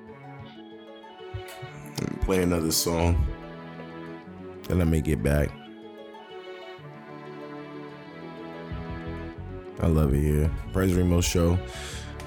Play 2.21 2.43
another 2.43 2.71
song. 2.71 3.25
And 4.69 4.77
let 4.77 4.87
me 4.87 5.01
get 5.01 5.23
back. 5.23 5.49
I 9.79 9.87
love 9.87 10.13
it 10.13 10.21
here. 10.21 10.51
Pres 10.73 10.93
Remo 10.93 11.21
Show. 11.21 11.57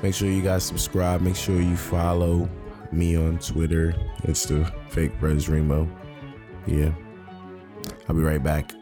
Make 0.02 0.14
sure 0.14 0.28
you 0.28 0.42
guys 0.42 0.64
subscribe. 0.64 1.20
Make 1.20 1.36
sure 1.36 1.60
you 1.60 1.76
follow 1.76 2.48
me 2.92 3.16
on 3.16 3.38
Twitter. 3.38 3.94
It's 4.24 4.44
the 4.44 4.64
fake 4.88 5.18
Pres 5.18 5.48
Remo. 5.48 5.88
Yeah. 6.66 6.92
I'll 8.08 8.16
be 8.16 8.22
right 8.22 8.42
back. 8.42 8.72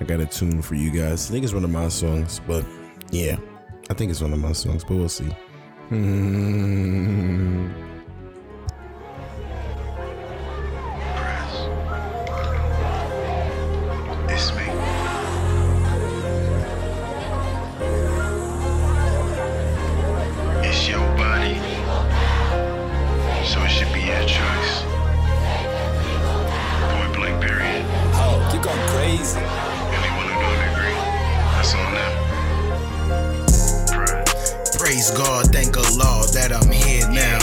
I 0.00 0.04
got 0.04 0.20
a 0.20 0.26
tune 0.26 0.62
for 0.62 0.74
you 0.74 0.90
guys. 0.90 1.28
I 1.28 1.32
think 1.32 1.44
it's 1.44 1.54
one 1.54 1.64
of 1.64 1.70
my 1.70 1.88
songs, 1.88 2.40
but 2.46 2.64
yeah. 3.10 3.36
I 3.90 3.94
think 3.94 4.10
it's 4.10 4.20
one 4.20 4.32
of 4.32 4.38
my 4.38 4.52
songs, 4.52 4.84
but 4.84 4.96
we'll 4.96 5.08
see. 5.08 5.30
It's 5.90 5.94
Praise 35.04 35.20
God, 35.20 35.52
thank 35.52 35.76
Allah 35.76 36.24
that 36.32 36.48
I'm 36.48 36.72
here 36.72 37.04
now. 37.12 37.36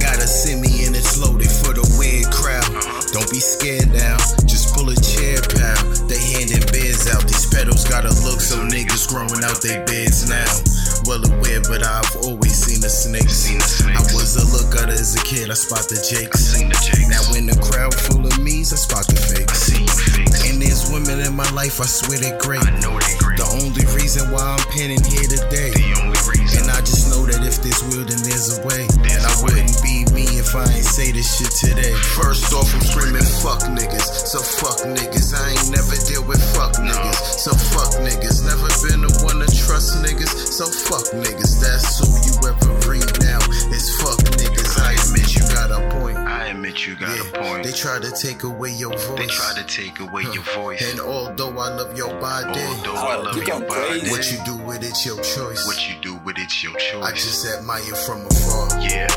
Gotta 0.00 0.24
send 0.24 0.64
me 0.64 0.88
and 0.88 0.96
it's 0.96 1.20
loaded 1.20 1.52
for 1.52 1.76
the 1.76 1.84
weird 2.00 2.24
crowd. 2.32 2.64
Uh-huh. 2.64 3.04
Don't 3.12 3.28
be 3.28 3.36
scared 3.36 3.92
now, 3.92 4.16
just 4.48 4.72
pull 4.72 4.88
a 4.88 4.96
chair, 4.96 5.44
pal. 5.44 5.76
They 6.08 6.16
handing 6.16 6.64
beds 6.72 7.12
out. 7.12 7.28
These 7.28 7.52
pedals 7.52 7.84
gotta 7.84 8.08
look 8.24 8.40
so 8.40 8.64
niggas 8.64 9.12
growing 9.12 9.44
out 9.44 9.60
their 9.60 9.84
beds 9.84 10.24
now. 10.24 10.48
Well 11.04 11.20
aware, 11.20 11.60
but 11.68 11.84
I've 11.84 12.16
always 12.24 12.56
seen 12.56 12.80
the 12.80 12.88
snakes. 12.88 13.44
I 13.84 14.00
was 14.16 14.40
a 14.40 14.48
looker 14.48 14.88
as 14.88 15.12
a 15.12 15.20
kid, 15.20 15.52
I 15.52 15.54
spot 15.60 15.92
the 15.92 16.00
jakes. 16.00 16.56
Seen 16.56 16.72
the 16.72 16.80
jakes. 16.80 17.12
Now 17.12 17.20
in 17.36 17.44
the 17.44 17.60
crowd 17.60 17.92
full 17.92 18.24
of 18.24 18.40
me's, 18.40 18.72
I 18.72 18.80
spot 18.80 19.04
the 19.04 19.20
fakes. 19.20 19.68
see 19.68 19.84
you 19.84 19.96
fakes. 20.00 20.48
And 20.48 20.62
there's 20.62 20.88
women 20.88 21.20
in 21.20 21.36
my 21.36 21.48
life, 21.52 21.76
I 21.76 21.84
swear 21.84 22.24
they're 22.24 22.40
great. 22.40 22.64
I 22.64 22.72
know 22.80 22.96
they 22.96 23.20
great. 23.20 23.36
The 23.36 23.48
only 23.60 23.84
reason 23.92 24.32
why 24.32 24.56
I'm 24.56 24.64
penning 24.72 25.02
here 25.04 25.28
today. 25.28 25.76
The 25.76 25.92
only 26.00 26.20
reason. 26.24 26.62
And 26.62 26.70
I 26.70 26.78
just 26.86 27.01
know 27.12 27.28
that 27.28 27.44
if 27.44 27.60
there's 27.60 27.82
will, 27.92 28.04
then 28.08 28.20
there's 28.24 28.56
a 28.56 28.58
way. 28.64 28.88
And 28.88 29.20
I 29.20 29.32
wouldn't 29.44 29.76
be 29.84 30.08
me 30.16 30.24
if 30.40 30.56
I 30.56 30.64
ain't 30.64 30.88
say 30.88 31.12
this 31.12 31.28
shit 31.36 31.52
today. 31.52 31.92
First 32.16 32.52
off, 32.56 32.72
I'm 32.72 32.80
screaming 32.80 33.26
fuck 33.44 33.60
niggas. 33.68 34.32
So 34.32 34.40
fuck 34.40 34.80
niggas. 34.88 35.36
I 35.36 35.52
ain't 35.52 35.68
never 35.68 35.96
deal 36.08 36.24
with 36.24 36.40
fuck 36.56 36.72
niggas. 36.80 37.44
So 37.44 37.52
fuck 37.52 37.92
niggas. 38.00 38.40
Never 38.48 38.68
been 38.88 39.04
the 39.04 39.12
one 39.28 39.44
to 39.44 39.48
trust 39.52 40.00
niggas. 40.00 40.32
So 40.56 40.64
fuck 40.88 41.04
niggas. 41.12 41.60
That's 41.60 42.00
who 42.00 42.08
you 42.24 42.34
ever 42.48 42.72
read 42.88 43.08
now. 43.20 43.40
It's 43.68 43.92
fuck 44.00 44.21
admit 46.62 46.86
you 46.86 46.94
got 46.94 47.18
a 47.18 47.24
point. 47.40 47.64
They 47.64 47.72
try 47.72 47.98
to 47.98 48.10
take 48.12 48.44
away 48.44 48.70
your 48.70 48.90
voice. 48.96 49.18
They 49.18 49.26
try 49.26 49.52
to 49.56 49.64
take 49.64 49.98
away 49.98 50.22
your 50.22 50.44
voice. 50.54 50.80
And 50.92 51.00
although 51.00 51.50
I 51.58 51.68
love 51.74 51.96
your 51.96 52.08
body, 52.20 52.60
Although 52.60 52.94
I 52.94 53.16
love 53.16 53.36
you 53.36 53.42
your 53.42 53.60
body, 53.60 54.00
crazy. 54.00 54.10
what 54.10 54.30
you 54.32 54.38
do 54.44 54.56
with 54.64 54.82
it's 54.84 55.04
your 55.04 55.16
choice. 55.22 55.66
what 55.66 55.88
you 55.88 55.96
do 56.00 56.14
with 56.24 56.38
it's 56.38 56.62
your 56.62 56.74
choice. 56.76 57.02
I 57.04 57.10
just 57.12 57.46
admire 57.46 57.82
from 58.06 58.26
afar. 58.26 58.80
yeah. 58.80 59.08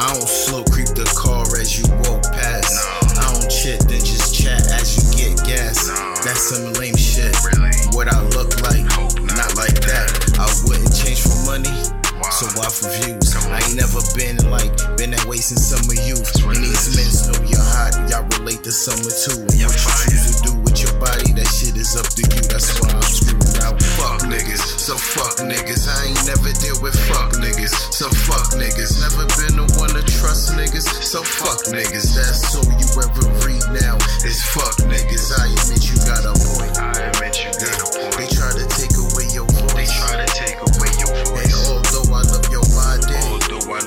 I 0.00 0.14
don't 0.14 0.28
slow 0.28 0.62
creep 0.64 0.88
the 0.94 1.04
car 1.18 1.42
as 1.58 1.76
you 1.78 1.84
walk 2.06 2.22
past. 2.32 2.70
No. 2.70 3.20
I 3.20 3.32
don't 3.34 3.50
chit, 3.50 3.80
then 3.88 3.98
just 4.00 4.34
chat 4.34 4.62
as 4.70 4.94
you 4.94 5.34
get 5.34 5.44
gas. 5.44 5.88
No. 5.88 5.94
That's 6.22 6.54
some 6.54 6.72
lame 6.74 6.94
shit. 6.96 7.34
Really? 7.44 7.70
What 7.98 8.08
I 8.08 8.22
look 8.30 8.60
like, 8.62 8.86
Hope 8.92 9.18
not. 9.20 9.36
not 9.36 9.56
like 9.56 9.78
that. 9.90 10.38
I 10.38 10.46
wouldn't 10.68 10.94
change 10.94 11.20
for 11.22 11.34
money. 11.50 12.01
So 12.32 12.48
for 12.48 12.88
views? 13.04 13.36
I 13.44 13.60
ain't 13.60 13.76
never 13.76 14.00
been 14.16 14.40
like 14.48 14.72
been 14.96 15.12
that 15.12 15.28
way 15.28 15.36
since 15.36 15.68
summer 15.68 15.92
youth. 16.00 16.32
And 16.48 16.64
these 16.64 16.96
men 16.96 17.12
know 17.28 17.36
you're 17.44 17.60
hot, 17.60 17.92
y'all 18.08 18.24
relate 18.40 18.64
to 18.64 18.72
summer 18.72 19.12
too. 19.12 19.44
And 19.52 19.68
what 19.68 19.76
you 19.76 19.92
choose 20.08 20.40
to 20.40 20.48
do 20.48 20.52
with 20.64 20.80
your 20.80 20.96
body, 20.96 21.36
that 21.36 21.44
shit 21.52 21.76
is 21.76 21.92
up 21.92 22.08
to 22.08 22.24
you. 22.24 22.40
That's 22.48 22.72
why 22.80 22.88
I'm 22.88 23.04
screaming 23.04 23.60
out, 23.60 23.76
fuck 24.00 24.24
niggas. 24.24 24.64
So 24.80 24.96
fuck 24.96 25.44
niggas. 25.44 25.84
I 25.84 26.08
ain't 26.08 26.24
never 26.24 26.50
deal 26.56 26.80
with 26.80 26.96
fuck 27.04 27.36
niggas. 27.36 27.70
So 27.92 28.08
fuck 28.24 28.56
niggas. 28.56 28.96
Never 29.04 29.28
been 29.36 29.60
the 29.60 29.68
one 29.76 29.92
to 29.92 30.00
trust 30.00 30.56
niggas. 30.56 30.88
So 31.04 31.20
fuck 31.20 31.68
niggas. 31.68 32.16
That's 32.16 32.56
all 32.56 32.64
you 32.64 32.88
ever 32.96 33.28
read 33.44 33.62
now. 33.76 34.00
Is 34.24 34.40
fuck 34.56 34.80
niggas. 34.88 35.36
I 35.36 35.52
admit 35.52 35.84
you 35.84 36.00
got 36.08 36.24
a 36.24 36.32
point. 36.32 36.80
I 36.80 37.12
admit 37.12 37.44
you 37.44 37.52
got 37.60 37.76
a 37.76 37.86
point. 38.16 38.31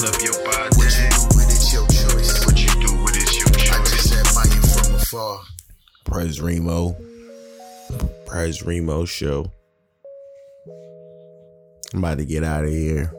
Love 0.01 0.21
your 0.21 0.33
body, 0.43 0.75
what 0.75 0.91
you 0.97 1.09
do 1.09 1.23
with 1.35 1.49
it's 1.49 1.73
your 1.73 1.87
choice. 1.87 2.45
what 2.45 2.59
you 2.59 2.67
do 2.85 3.03
with 3.03 3.15
it's 3.15 3.37
your 3.37 3.47
I 3.47 3.77
choice. 3.79 4.09
just 4.09 4.13
admire 4.13 4.61
from 4.61 4.95
afar. 4.95 5.39
Pres 6.03 6.41
Remo. 6.41 6.95
Pres 8.25 8.63
Remo 8.63 9.05
show. 9.05 9.51
I'm 11.93 11.99
about 12.03 12.17
to 12.17 12.25
get 12.25 12.43
out 12.43 12.65
of 12.65 12.71
here. 12.71 13.11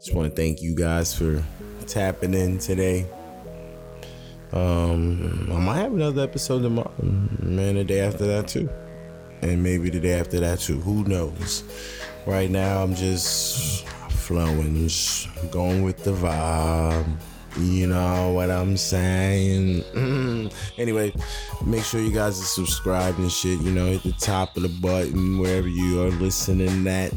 Just 0.00 0.14
want 0.14 0.34
to 0.34 0.40
thank 0.40 0.62
you 0.62 0.74
guys 0.74 1.14
for 1.14 1.44
tapping 1.86 2.32
in 2.34 2.58
today. 2.58 3.06
Um, 4.52 5.48
I 5.52 5.58
might 5.58 5.76
have 5.76 5.92
another 5.92 6.22
episode 6.22 6.62
tomorrow, 6.62 6.94
man. 7.02 7.74
The 7.74 7.84
day 7.84 8.00
after 8.00 8.26
that 8.26 8.48
too, 8.48 8.70
and 9.42 9.62
maybe 9.62 9.90
the 9.90 10.00
day 10.00 10.18
after 10.18 10.40
that 10.40 10.60
too. 10.60 10.80
Who 10.80 11.04
knows? 11.04 11.62
Right 12.26 12.50
now, 12.50 12.82
I'm 12.82 12.94
just 12.94 13.84
just 14.28 15.28
going 15.50 15.82
with 15.82 16.04
the 16.04 16.12
vibe. 16.12 17.06
You 17.58 17.88
know 17.88 18.32
what 18.32 18.50
I'm 18.50 18.76
saying? 18.76 19.82
Mm-hmm. 19.82 20.80
anyway, 20.80 21.12
make 21.64 21.82
sure 21.82 22.00
you 22.00 22.12
guys 22.12 22.40
are 22.40 22.44
subscribed 22.44 23.18
and 23.18 23.32
shit. 23.32 23.58
You 23.60 23.72
know, 23.72 23.86
hit 23.86 24.02
the 24.02 24.12
top 24.12 24.56
of 24.56 24.62
the 24.62 24.68
button 24.68 25.38
wherever 25.38 25.66
you 25.66 26.02
are 26.02 26.10
listening. 26.10 26.84
That 26.84 27.12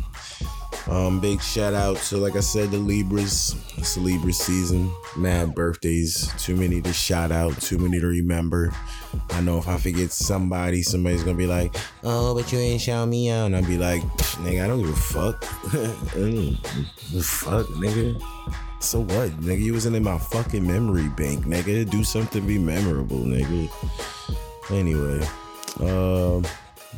um, 0.89 1.19
big 1.19 1.41
shout 1.41 1.73
out 1.73 1.97
to, 1.97 2.17
like 2.17 2.35
I 2.35 2.39
said, 2.39 2.71
the 2.71 2.77
Libras. 2.77 3.55
It's 3.77 3.95
the 3.95 4.01
Libra 4.01 4.33
season. 4.33 4.91
Mad 5.15 5.53
birthdays. 5.53 6.31
Too 6.37 6.55
many 6.55 6.81
to 6.81 6.93
shout 6.93 7.31
out. 7.31 7.59
Too 7.61 7.77
many 7.77 7.99
to 7.99 8.07
remember. 8.07 8.73
I 9.31 9.41
know 9.41 9.57
if 9.57 9.67
I 9.67 9.77
forget 9.77 10.11
somebody, 10.11 10.81
somebody's 10.81 11.23
gonna 11.23 11.37
be 11.37 11.47
like, 11.47 11.75
"Oh, 12.03 12.33
but 12.33 12.51
you 12.51 12.59
ain't 12.59 12.81
shout 12.81 13.07
me 13.07 13.29
out," 13.29 13.47
and 13.47 13.55
I'll 13.55 13.65
be 13.65 13.77
like, 13.77 14.01
"Nigga, 14.43 14.63
I 14.63 14.67
don't 14.67 14.79
give 14.81 14.89
a 14.89 14.95
fuck. 14.95 15.41
Mm, 16.11 17.23
fuck, 17.23 17.67
nigga." 17.67 18.21
So 18.79 19.01
what, 19.01 19.29
nigga? 19.41 19.61
You 19.61 19.73
wasn't 19.73 19.95
in 19.95 20.03
my 20.03 20.17
fucking 20.17 20.65
memory 20.65 21.07
bank, 21.09 21.45
nigga. 21.45 21.89
Do 21.89 22.03
something 22.03 22.45
be 22.47 22.57
memorable, 22.57 23.19
nigga. 23.19 23.69
Anyway, 24.71 25.21
um, 25.79 26.43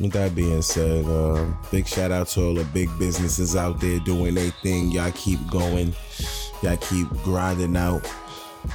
with 0.00 0.12
that 0.12 0.34
being 0.34 0.62
said, 0.62 1.04
uh, 1.06 1.46
big 1.70 1.86
shout 1.86 2.10
out 2.10 2.28
to 2.28 2.42
all 2.42 2.54
the 2.54 2.64
big 2.64 2.90
businesses 2.98 3.54
out 3.54 3.80
there 3.80 3.98
doing 4.00 4.34
their 4.34 4.50
thing. 4.50 4.90
Y'all 4.90 5.12
keep 5.12 5.38
going. 5.50 5.94
Y'all 6.62 6.76
keep 6.76 7.08
grinding 7.22 7.76
out. 7.76 8.04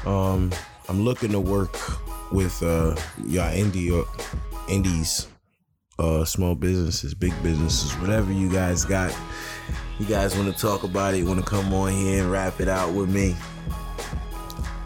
Um, 0.06 0.52
I'm 0.88 1.04
looking 1.04 1.32
to 1.32 1.40
work 1.40 1.78
with 2.32 2.62
uh 2.62 2.96
y'all 3.26 3.52
indie 3.52 3.92
uh, 3.92 4.06
indies, 4.70 5.28
uh, 5.98 6.24
small 6.26 6.56
businesses, 6.56 7.14
big 7.14 7.34
businesses, 7.44 7.92
whatever 8.00 8.32
you 8.32 8.52
guys 8.52 8.86
got. 8.86 9.16
You 10.00 10.06
guys 10.06 10.36
want 10.38 10.54
to 10.54 10.60
talk 10.60 10.84
about 10.84 11.14
it? 11.14 11.24
Want 11.24 11.40
to 11.40 11.46
come 11.46 11.74
on 11.74 11.92
here 11.92 12.24
and 12.24 12.32
rap 12.32 12.62
it 12.62 12.70
out 12.70 12.94
with 12.94 13.10
me? 13.10 13.36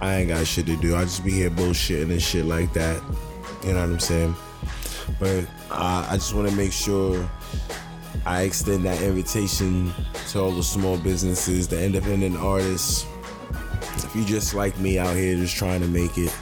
I 0.02 0.15
ain't 0.15 0.30
got 0.30 0.46
shit 0.48 0.65
to 0.65 0.76
do. 0.78 0.96
I 0.96 1.04
just 1.04 1.24
be 1.24 1.32
here 1.32 1.50
bullshitting 1.50 2.12
and 2.12 2.22
shit 2.22 2.46
like 2.46 2.74
that. 2.74 3.02
You 3.63 3.74
know 3.74 3.82
what 3.82 3.89
I'm 3.89 4.00
saying? 4.00 4.36
But 5.20 5.46
uh, 5.70 6.08
I 6.10 6.16
just 6.16 6.34
want 6.34 6.50
to 6.50 6.56
make 6.56 6.72
sure 6.72 7.30
I 8.26 8.44
extend 8.44 8.86
that 8.86 9.02
invitation 9.02 9.94
to 10.30 10.39
all 10.39 10.52
the 10.52 10.63
small 10.63 10.98
businesses, 10.98 11.68
the 11.68 11.84
independent 11.84 12.38
artists. 12.38 13.06
If 13.96 14.16
you 14.16 14.26
just 14.26 14.54
like 14.54 14.78
me 14.80 14.98
out 14.98 15.16
here, 15.16 15.36
just 15.36 15.56
trying 15.56 15.82
to 15.82 15.88
make 15.88 16.18
it, 16.18 16.36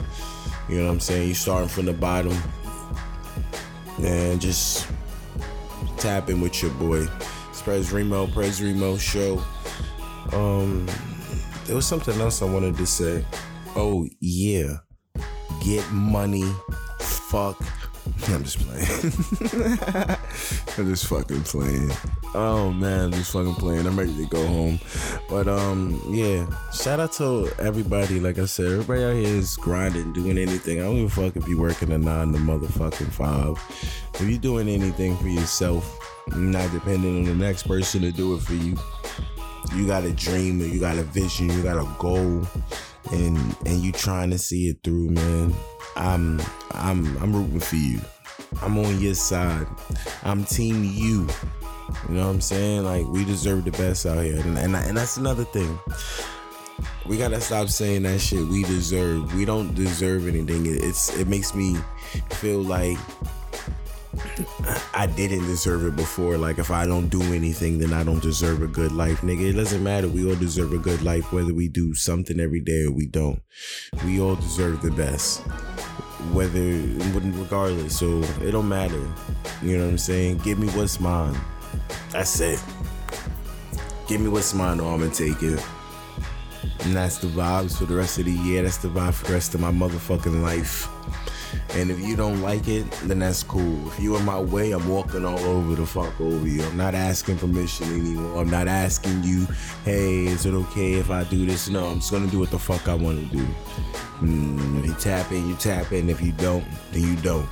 you 0.68 0.78
know 0.78 0.86
what 0.86 0.92
I'm 0.92 1.00
saying? 1.00 1.28
You 1.28 1.34
starting 1.34 1.68
from 1.68 1.86
the 1.86 1.92
bottom, 1.92 2.36
and 3.98 4.40
just 4.40 4.86
tap 5.96 6.30
in 6.30 6.40
with 6.40 6.62
your 6.62 6.72
boy. 6.72 7.06
It's 7.50 7.62
Pres 7.62 7.92
Remo, 7.92 8.26
Pres 8.28 8.62
Remo 8.62 8.96
show. 8.96 9.42
Um, 10.32 10.86
there 11.66 11.76
was 11.76 11.86
something 11.86 12.18
else 12.20 12.42
I 12.42 12.46
wanted 12.46 12.76
to 12.76 12.86
say. 12.86 13.24
Oh 13.74 14.06
yeah, 14.20 14.76
get 15.62 15.90
money, 15.90 16.50
fuck. 17.00 17.60
I'm 18.28 18.44
just 18.44 18.58
playing. 18.60 18.86
I'm 20.78 20.88
just 20.88 21.06
fucking 21.06 21.42
playing. 21.42 21.90
Oh 22.34 22.72
man, 22.72 23.06
I'm 23.06 23.12
just 23.12 23.32
fucking 23.32 23.54
playing. 23.56 23.86
I'm 23.86 23.98
ready 23.98 24.14
to 24.16 24.26
go 24.26 24.46
home. 24.46 24.78
But 25.28 25.48
um, 25.48 26.00
yeah. 26.08 26.46
Shout 26.72 27.00
out 27.00 27.12
to 27.14 27.50
everybody. 27.58 28.20
Like 28.20 28.38
I 28.38 28.44
said, 28.44 28.66
everybody 28.66 29.04
out 29.04 29.14
here 29.14 29.36
is 29.36 29.56
grinding, 29.56 30.12
doing 30.12 30.38
anything. 30.38 30.80
I 30.80 30.84
don't 30.84 30.96
give 30.96 31.18
a 31.18 31.22
fuck 31.22 31.36
if 31.36 31.48
you 31.48 31.60
working 31.60 31.90
a 31.92 31.98
nine 31.98 32.32
to 32.32 32.38
motherfucking 32.38 33.12
five. 33.12 33.56
If 34.14 34.28
you 34.28 34.38
doing 34.38 34.68
anything 34.68 35.16
for 35.16 35.28
yourself, 35.28 35.98
not 36.36 36.70
depending 36.72 37.18
on 37.18 37.24
the 37.24 37.34
next 37.34 37.66
person 37.66 38.02
to 38.02 38.12
do 38.12 38.34
it 38.36 38.42
for 38.42 38.54
you. 38.54 38.76
You 39.74 39.86
got 39.86 40.04
a 40.04 40.12
dream, 40.12 40.60
you 40.60 40.80
got 40.80 40.98
a 40.98 41.02
vision, 41.02 41.50
you 41.50 41.62
got 41.62 41.78
a 41.78 41.88
goal, 41.98 42.46
and 43.12 43.56
and 43.66 43.80
you 43.80 43.92
trying 43.92 44.30
to 44.30 44.38
see 44.38 44.68
it 44.68 44.78
through, 44.84 45.10
man. 45.10 45.54
I'm 45.96 46.40
I'm 46.72 47.16
I'm 47.18 47.32
rooting 47.34 47.60
for 47.60 47.76
you. 47.76 48.00
I'm 48.62 48.78
on 48.78 49.00
your 49.00 49.14
side. 49.14 49.66
I'm 50.24 50.44
team 50.44 50.84
you. 50.84 51.26
You 52.08 52.14
know 52.14 52.26
what 52.26 52.34
I'm 52.34 52.40
saying? 52.40 52.84
Like 52.84 53.06
we 53.06 53.24
deserve 53.24 53.64
the 53.64 53.70
best 53.72 54.06
out 54.06 54.22
here, 54.24 54.40
and 54.40 54.58
and, 54.58 54.74
and 54.76 54.96
that's 54.96 55.16
another 55.16 55.44
thing. 55.44 55.78
We 57.06 57.18
gotta 57.18 57.40
stop 57.40 57.68
saying 57.68 58.04
that 58.04 58.20
shit. 58.20 58.46
We 58.46 58.62
deserve. 58.64 59.34
We 59.34 59.44
don't 59.44 59.74
deserve 59.74 60.26
anything. 60.28 60.66
It- 60.66 60.82
It's 60.82 61.14
it 61.18 61.28
makes 61.28 61.54
me 61.54 61.76
feel 62.30 62.60
like 62.62 62.98
I 64.94 65.06
didn't 65.06 65.46
deserve 65.46 65.84
it 65.86 65.96
before. 65.96 66.36
Like 66.38 66.58
if 66.58 66.70
I 66.70 66.86
don't 66.86 67.08
do 67.08 67.22
anything, 67.34 67.78
then 67.78 67.92
I 67.92 68.04
don't 68.04 68.22
deserve 68.22 68.62
a 68.62 68.66
good 68.66 68.92
life, 68.92 69.20
nigga. 69.22 69.50
It 69.50 69.54
doesn't 69.54 69.82
matter. 69.82 70.08
We 70.08 70.28
all 70.28 70.36
deserve 70.36 70.72
a 70.72 70.78
good 70.78 71.02
life, 71.02 71.32
whether 71.32 71.52
we 71.54 71.68
do 71.68 71.94
something 71.94 72.38
every 72.40 72.60
day 72.60 72.84
or 72.84 72.92
we 72.92 73.06
don't. 73.06 73.42
We 74.04 74.20
all 74.20 74.36
deserve 74.36 74.82
the 74.82 74.90
best, 74.92 75.42
whether 76.32 76.60
wouldn't 77.12 77.36
regardless. 77.36 77.98
So 77.98 78.22
it 78.42 78.52
don't 78.52 78.68
matter. 78.68 79.02
You 79.62 79.78
know 79.78 79.84
what 79.84 79.90
I'm 79.90 79.98
saying? 79.98 80.38
Give 80.38 80.58
me 80.58 80.68
what's 80.68 81.00
mine. 81.00 81.36
That's 82.10 82.40
it. 82.40 82.62
Give 84.08 84.20
me 84.20 84.28
what's 84.28 84.54
mine, 84.54 84.80
or 84.80 84.92
I'm 84.92 85.00
gonna 85.00 85.12
take 85.12 85.42
it. 85.42 85.64
And 86.80 86.94
that's 86.94 87.18
the 87.18 87.28
vibes 87.28 87.78
for 87.78 87.84
the 87.84 87.94
rest 87.94 88.18
of 88.18 88.24
the 88.24 88.32
year. 88.32 88.62
That's 88.62 88.78
the 88.78 88.88
vibe 88.88 89.14
for 89.14 89.26
the 89.26 89.32
rest 89.34 89.54
of 89.54 89.60
my 89.60 89.70
motherfucking 89.70 90.42
life. 90.42 90.88
And 91.74 91.90
if 91.90 91.98
you 92.00 92.16
don't 92.16 92.42
like 92.42 92.68
it, 92.68 92.90
then 93.04 93.20
that's 93.20 93.42
cool. 93.42 93.88
If 93.88 94.00
you 94.00 94.16
in 94.16 94.24
my 94.24 94.38
way, 94.38 94.72
I'm 94.72 94.88
walking 94.88 95.24
all 95.24 95.38
over 95.38 95.74
the 95.74 95.86
fuck 95.86 96.20
over 96.20 96.46
you. 96.46 96.62
I'm 96.62 96.76
not 96.76 96.94
asking 96.94 97.38
permission 97.38 97.88
anymore. 97.88 98.40
I'm 98.40 98.50
not 98.50 98.68
asking 98.68 99.22
you, 99.22 99.46
hey, 99.84 100.26
is 100.26 100.46
it 100.46 100.54
okay 100.54 100.94
if 100.94 101.10
I 101.10 101.24
do 101.24 101.46
this? 101.46 101.68
No, 101.68 101.86
I'm 101.86 102.00
just 102.00 102.10
gonna 102.10 102.26
do 102.26 102.38
what 102.38 102.50
the 102.50 102.58
fuck 102.58 102.88
I 102.88 102.94
wanna 102.94 103.24
do. 103.24 103.46
Mm, 104.20 104.84
you 104.86 104.94
tap 104.94 105.32
in, 105.32 105.48
you 105.48 105.56
tap 105.56 105.92
in. 105.92 106.08
If 106.08 106.20
you 106.20 106.32
don't, 106.32 106.64
then 106.92 107.02
you 107.02 107.16
don't. 107.16 107.48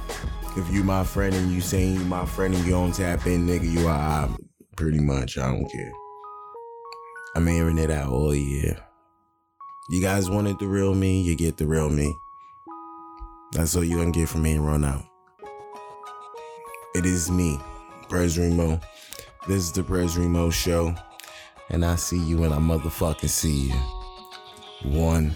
If 0.57 0.73
you 0.73 0.85
my 0.85 1.05
friend 1.05 1.35
and 1.35 1.53
you 1.53 1.61
saying 1.61 1.95
you 1.95 2.05
my 2.05 2.27
friend 2.27 2.55
and 2.55 2.65
you 2.65 2.73
don't 2.73 2.95
tap 2.95 3.27
in, 3.27 3.47
nigga, 3.47 3.71
you 3.71 3.87
are 3.87 4.25
out. 4.25 4.41
pretty 4.77 5.01
much. 5.01 5.39
I 5.39 5.47
don't 5.47 5.71
care. 5.71 5.93
I'm 7.37 7.47
airing 7.47 7.79
it 7.79 7.91
out 7.91 8.11
all 8.13 8.35
year. 8.35 8.77
You 9.91 10.01
guys 10.01 10.29
wanted 10.31 10.59
the 10.59 10.67
real 10.67 10.95
me, 10.95 11.23
you 11.23 11.37
get 11.37 11.57
the 11.57 11.67
real 11.67 11.91
me. 11.91 12.15
That's 13.53 13.75
all 13.75 13.83
you're 13.83 13.99
gonna 13.99 14.13
get 14.13 14.29
from 14.29 14.43
me 14.43 14.53
and 14.53 14.65
run 14.65 14.85
out. 14.85 15.05
It 16.95 17.05
is 17.05 17.31
me, 17.31 17.59
Pres 18.09 18.39
Remo. 18.39 18.81
This 19.49 19.65
is 19.65 19.73
the 19.73 19.83
Pres 19.83 20.17
Remo 20.17 20.51
show. 20.51 20.95
And 21.69 21.85
I 21.85 21.97
see 21.97 22.19
you 22.19 22.39
when 22.39 22.53
I 22.53 22.59
motherfucking 22.59 23.29
see 23.29 23.69
you. 23.69 23.75
One. 24.83 25.33